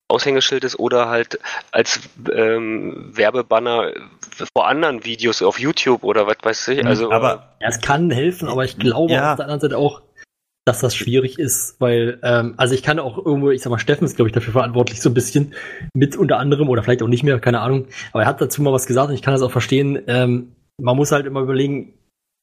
[0.10, 1.40] Aushängeschild ist oder halt
[1.72, 2.00] als
[2.32, 3.94] ähm, Werbebanner
[4.56, 6.86] vor anderen Videos auf YouTube oder was weiß ich.
[6.86, 9.32] Also aber Ja, es kann helfen, aber ich glaube Ja.
[9.32, 10.02] auf der anderen Seite auch,
[10.66, 14.06] dass das schwierig ist, weil, ähm, also ich kann auch irgendwo, ich sag mal, Steffen
[14.06, 15.54] ist, glaube ich, dafür verantwortlich, so ein bisschen
[15.94, 17.88] mit unter anderem oder vielleicht auch nicht mehr, keine Ahnung.
[18.14, 20.00] Aber er hat dazu mal was gesagt und ich kann das auch verstehen.
[20.08, 21.94] Ähm, man muss halt immer überlegen,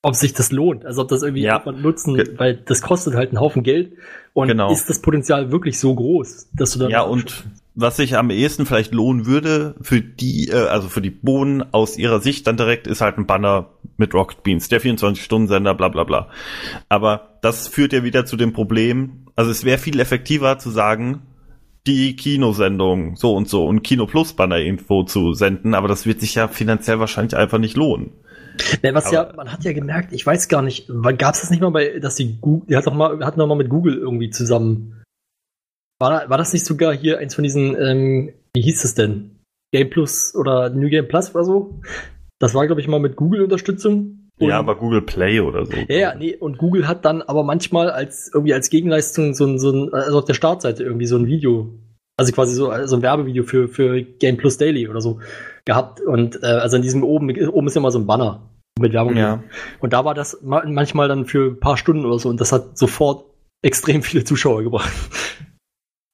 [0.03, 1.59] ob sich das lohnt, also ob das irgendwie Ja.
[1.59, 3.93] jemand nutzen, Ge- weil das kostet halt einen Haufen Geld
[4.35, 4.71] und Genau.
[4.73, 7.45] ist das Potenzial wirklich so groß, dass du dann Ja, und
[7.75, 11.97] was sich am ehesten vielleicht lohnen würde für die, äh, also für die Bohnen aus
[11.97, 16.05] ihrer Sicht dann direkt, ist halt ein Banner mit Rocket Beans, der 24-Stunden-Sender, bla bla
[16.05, 16.29] bla.
[16.89, 21.23] Aber das führt ja wieder zu dem Problem, also es wäre viel effektiver zu sagen,
[21.87, 26.21] die Kinosendung so und so und Kino Plus Banner irgendwo zu senden, aber das wird
[26.21, 28.13] sich ja finanziell wahrscheinlich einfach nicht lohnen.
[28.83, 31.51] Ne, was Aber- ja, man hat ja gemerkt, ich weiß gar nicht, gab es das
[31.51, 33.97] nicht mal bei, dass die Google, die hat doch mal, hatten doch mal mit Google
[33.97, 35.00] irgendwie zusammen.
[36.01, 39.39] War, war das nicht sogar hier eins von diesen, ähm, wie hieß es denn?
[39.73, 41.81] Game Plus oder New Game Plus oder so?
[42.41, 44.31] Das war, glaube ich, mal mit Google-Unterstützung.
[44.39, 45.73] Ja, aber Google Play oder so.
[45.89, 49.59] ja, ja, nee, und Google hat dann aber manchmal als irgendwie als Gegenleistung so ein,
[49.59, 51.79] so ein, also auf der Startseite irgendwie so ein Video
[52.21, 55.21] also quasi so, so ein Werbevideo für, für Game Plus Daily oder so
[55.65, 56.03] gehabt.
[56.03, 59.17] Und äh, also in diesem oben, oben ist immer so ein Banner mit Werbung.
[59.17, 59.43] Ja.
[59.81, 62.53] Und da war das ma manchmal dann für ein paar Stunden oder so und das
[62.53, 63.25] hat sofort
[63.63, 64.93] extrem viele Zuschauer gebracht.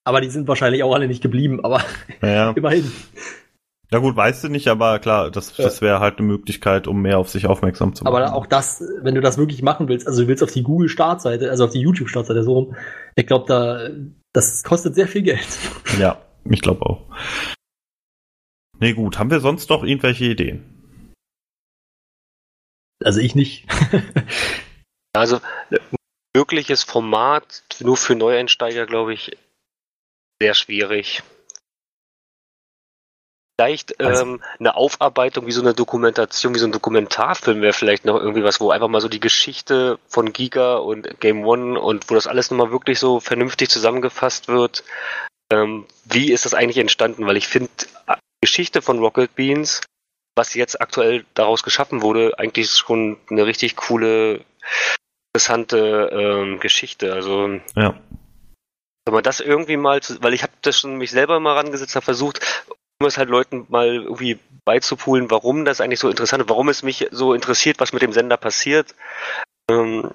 [0.06, 1.82] Aber die sind wahrscheinlich auch alle nicht geblieben, aber
[2.22, 2.50] Ja.
[2.56, 2.90] immerhin.
[3.90, 7.18] ja gut, weißt du nicht, aber klar, das, das wäre halt eine Möglichkeit, um mehr
[7.18, 8.14] auf sich aufmerksam zu machen.
[8.14, 11.50] Aber auch das, wenn du das wirklich machen willst, also du willst auf die Google-Startseite,
[11.50, 12.76] also auf die YouTube-Startseite so rum,
[13.16, 13.88] ich glaube, da,
[14.32, 15.46] das kostet sehr viel Geld.
[15.98, 17.02] Ja, ich glaube auch.
[18.78, 21.12] Nee, gut, haben wir sonst noch irgendwelche Ideen?
[23.02, 23.66] Also ich nicht.
[25.14, 25.40] Also
[25.70, 25.78] ein
[26.36, 29.34] wirkliches Format nur für Neueinsteiger, glaube ich,
[30.40, 31.22] sehr schwierig.
[33.58, 38.04] Vielleicht Also- ähm, eine Aufarbeitung wie so eine Dokumentation, wie so ein Dokumentarfilm wäre vielleicht
[38.04, 42.10] noch irgendwie was, wo einfach mal so die Geschichte von Giga und Game One und
[42.10, 44.84] wo das alles nochmal wirklich so vernünftig zusammengefasst wird.
[45.50, 47.26] Ähm, wie ist das eigentlich entstanden?
[47.26, 49.80] Weil ich finde, die Geschichte von Rocket Beans,
[50.36, 54.44] was jetzt aktuell daraus geschaffen wurde, eigentlich schon eine richtig coole,
[55.32, 57.14] interessante ähm, Geschichte.
[57.14, 57.98] Also Ja.
[59.06, 61.94] Wenn man das irgendwie mal, zu, weil ich habe das schon mich selber mal rangesetzt,
[61.94, 62.66] habe versucht,
[63.00, 66.82] um es halt Leuten mal irgendwie beizupulen, warum das eigentlich so interessant ist, warum es
[66.82, 68.94] mich so interessiert, was mit dem Sender passiert.
[69.70, 70.10] Ähm,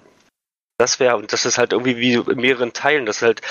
[0.78, 3.42] das wäre, und das ist halt irgendwie wie in mehreren Teilen, das ist halt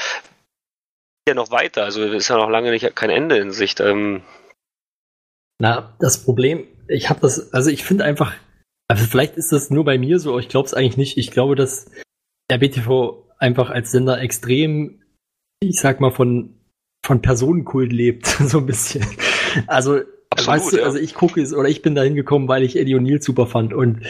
[1.28, 3.80] ja noch weiter, also ist ja noch lange nicht kein Ende in Sicht.
[3.80, 4.22] Ähm,
[5.60, 8.34] Na, das Problem, ich habe das, also ich finde einfach,
[8.88, 11.16] also vielleicht ist das nur bei mir so, ich glaube es eigentlich nicht.
[11.16, 11.88] Ich glaube, dass
[12.52, 15.00] RBTV einfach als Sender extrem,
[15.60, 16.54] ich sag mal, von,
[17.04, 19.04] von Personenkult lebt, so ein bisschen.
[19.66, 20.00] Also,
[20.30, 20.82] Absolut, weißt du, ja.
[20.84, 23.74] also ich gucke es oder ich bin da hingekommen, weil ich Eddie O'Neill super fand
[23.74, 24.00] und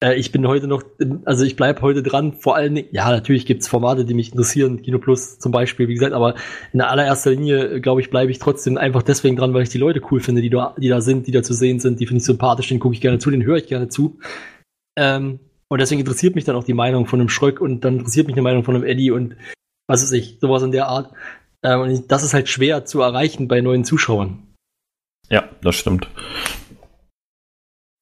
[0.00, 0.82] äh, ich bin heute noch,
[1.24, 4.82] also ich bleib heute dran, vor allen Dingen, ja, natürlich gibt's Formate, die mich interessieren,
[4.82, 6.34] Kino Plus zum Beispiel, wie gesagt, aber
[6.72, 9.78] in allererster Linie, äh, glaube ich, bleibe ich trotzdem einfach deswegen dran, weil ich die
[9.78, 12.18] Leute cool finde, die da, die da sind, die da zu sehen sind, die finde
[12.18, 14.18] ich sympathisch, den gucke ich gerne zu, den höre ich gerne zu.
[14.98, 15.38] Ähm,
[15.68, 18.34] und deswegen interessiert mich dann auch die Meinung von einem Schröck und dann interessiert mich
[18.34, 19.36] die Meinung von einem Eddie und
[19.88, 21.12] was weiß ich, sowas in der Art.
[21.62, 24.46] Ähm, und das ist halt schwer zu erreichen bei neuen Zuschauern.
[25.28, 26.08] Ja, das stimmt.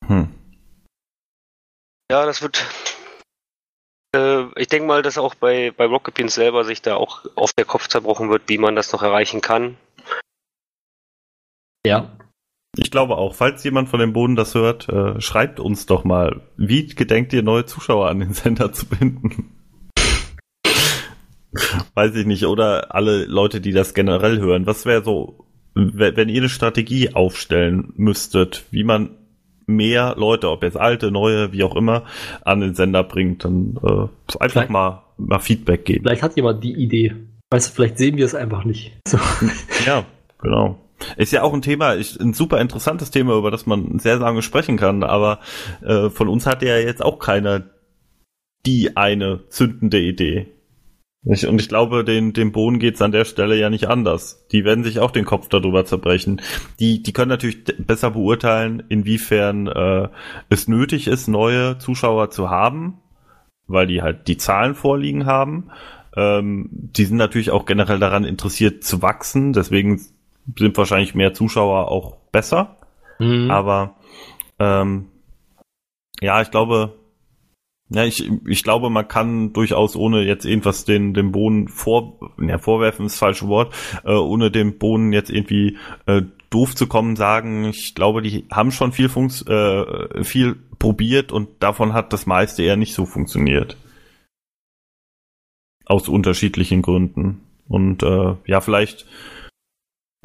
[0.06, 0.28] Hm.
[2.10, 2.64] Ja, das wird.
[4.14, 7.52] Äh, ich denke mal, dass auch bei, bei Rocket Beans selber sich da auch auf
[7.52, 9.76] der Kopf zerbrochen wird, wie man das noch erreichen kann.
[11.84, 12.16] Ja.
[12.76, 16.42] Ich glaube auch, falls jemand von dem Boden das hört, äh, schreibt uns doch mal,
[16.56, 19.55] wie gedenkt ihr neue Zuschauer an den Sender zu binden?
[21.94, 24.66] Weiß ich nicht, oder alle Leute, die das generell hören.
[24.66, 29.10] Was wäre so, we- wenn ihr eine Strategie aufstellen müsstet, wie man
[29.66, 32.04] mehr Leute, ob jetzt alte, neue, wie auch immer,
[32.44, 33.88] an den Sender bringt, dann äh,
[34.38, 36.04] einfach Vielleicht- mal, mal Feedback geben.
[36.04, 37.14] Vielleicht hat jemand die Idee.
[37.50, 38.92] Weißt du, vielleicht sehen wir es einfach nicht.
[39.08, 39.18] So.
[39.86, 40.04] Ja,
[40.40, 40.78] genau.
[41.16, 44.42] Ist ja auch ein Thema, ist ein super interessantes Thema, über das man sehr lange
[44.42, 45.40] sprechen kann, aber
[45.82, 47.64] äh, von uns hat ja jetzt auch keiner
[48.64, 50.46] die eine zündende Idee.
[51.28, 54.46] Ich, und ich glaube, den, dem Bohnen geht's an der Stelle ja nicht anders.
[54.52, 56.40] Die werden sich auch den Kopf darüber zerbrechen.
[56.78, 60.08] Die, die können natürlich besser beurteilen, inwiefern äh,
[60.48, 62.98] es nötig ist, neue Zuschauer zu haben,
[63.66, 65.70] weil die halt die Zahlen vorliegen haben.
[66.16, 70.00] Ähm, die sind natürlich auch generell daran interessiert zu wachsen, deswegen
[70.56, 72.76] sind wahrscheinlich mehr Zuschauer auch besser.
[73.18, 73.50] Mhm.
[73.50, 73.96] Aber
[74.60, 75.06] ähm,
[76.20, 76.94] ja, ich glaube,
[77.88, 82.58] ja, ich, ich glaube, man kann durchaus ohne jetzt irgendwas den, dem Bohnen vor, ja,
[82.58, 83.74] vorwerfen ist das falsche Wort,
[84.04, 88.72] äh, ohne dem Bohnen jetzt irgendwie äh, doof zu kommen, sagen, ich glaube, die haben
[88.72, 93.76] schon viel Funks, äh, viel probiert und davon hat das meiste eher nicht so funktioniert.
[95.84, 97.42] Aus unterschiedlichen Gründen.
[97.68, 99.06] Und äh, ja, vielleicht,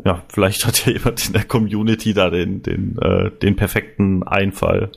[0.04, 4.92] ja, vielleicht hat ja jemand in der Community da den, den, äh, den perfekten Einfall.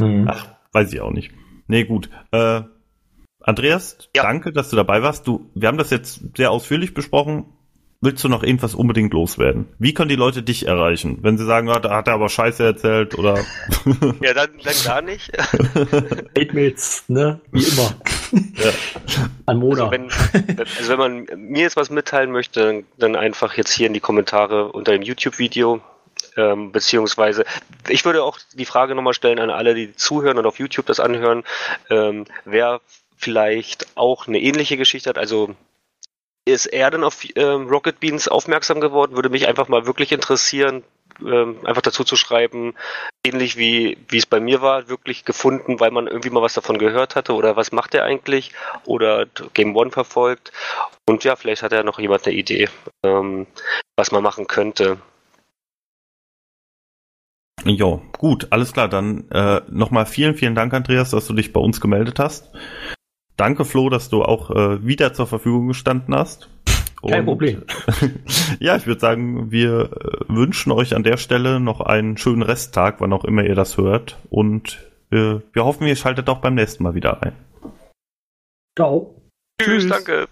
[0.00, 0.26] Mhm.
[0.28, 1.32] Ach, weiß ich auch nicht.
[1.68, 2.10] Nee, gut.
[2.32, 2.62] Äh,
[3.40, 4.22] Andreas, Ja.
[4.24, 5.26] danke, dass du dabei warst.
[5.26, 7.46] Du, wir haben das jetzt sehr ausführlich besprochen.
[8.00, 9.66] Willst du noch irgendwas unbedingt loswerden?
[9.80, 11.18] Wie können die Leute dich erreichen?
[11.22, 13.38] Wenn sie sagen, ja, da hat er aber Scheiße erzählt oder
[14.22, 15.32] Ja, dann, dann gar nicht.
[16.38, 17.40] Hatemails, ne?
[17.50, 17.94] Wie immer.
[18.54, 18.70] Ja.
[19.46, 19.88] An Mona.
[19.88, 23.88] Also wenn, also wenn man mir jetzt was mitteilen möchte, dann, dann einfach jetzt hier
[23.88, 25.80] in die Kommentare unter dem YouTube-Video.
[26.38, 27.44] Ähm, beziehungsweise,
[27.88, 31.00] ich würde auch die Frage nochmal stellen an alle, die zuhören und auf YouTube das
[31.00, 31.42] anhören,
[31.90, 32.80] ähm, wer
[33.16, 35.18] vielleicht auch eine ähnliche Geschichte hat.
[35.18, 35.56] Also
[36.44, 39.16] ist er denn auf ähm, Rocket Beans aufmerksam geworden?
[39.16, 40.84] Würde mich einfach mal wirklich interessieren,
[41.20, 42.74] ähm, einfach dazu zu schreiben,
[43.24, 46.78] ähnlich wie, wie es bei mir war, wirklich gefunden, weil man irgendwie mal was davon
[46.78, 48.52] gehört hatte oder was macht er eigentlich
[48.84, 50.52] oder Game One verfolgt.
[51.08, 52.68] Und ja, vielleicht hat ja noch jemand eine Idee,
[53.02, 53.48] ähm,
[53.96, 54.98] was man machen könnte.
[57.68, 58.88] Jo, gut, alles klar.
[58.88, 62.50] Dann äh, nochmal vielen, vielen Dank, Andreas, dass du dich bei uns gemeldet hast.
[63.36, 66.48] Danke, Flo, dass du auch äh, wieder zur Verfügung gestanden hast.
[67.06, 67.62] Kein Problem.
[68.58, 73.00] ja, ich würde sagen, wir äh, wünschen euch an der Stelle noch einen schönen Resttag,
[73.00, 74.18] wann auch immer ihr das hört.
[74.30, 77.32] Und äh, wir hoffen, ihr schaltet auch beim nächsten Mal wieder ein.
[78.76, 79.14] Ciao.
[79.60, 80.26] Tschüss, danke.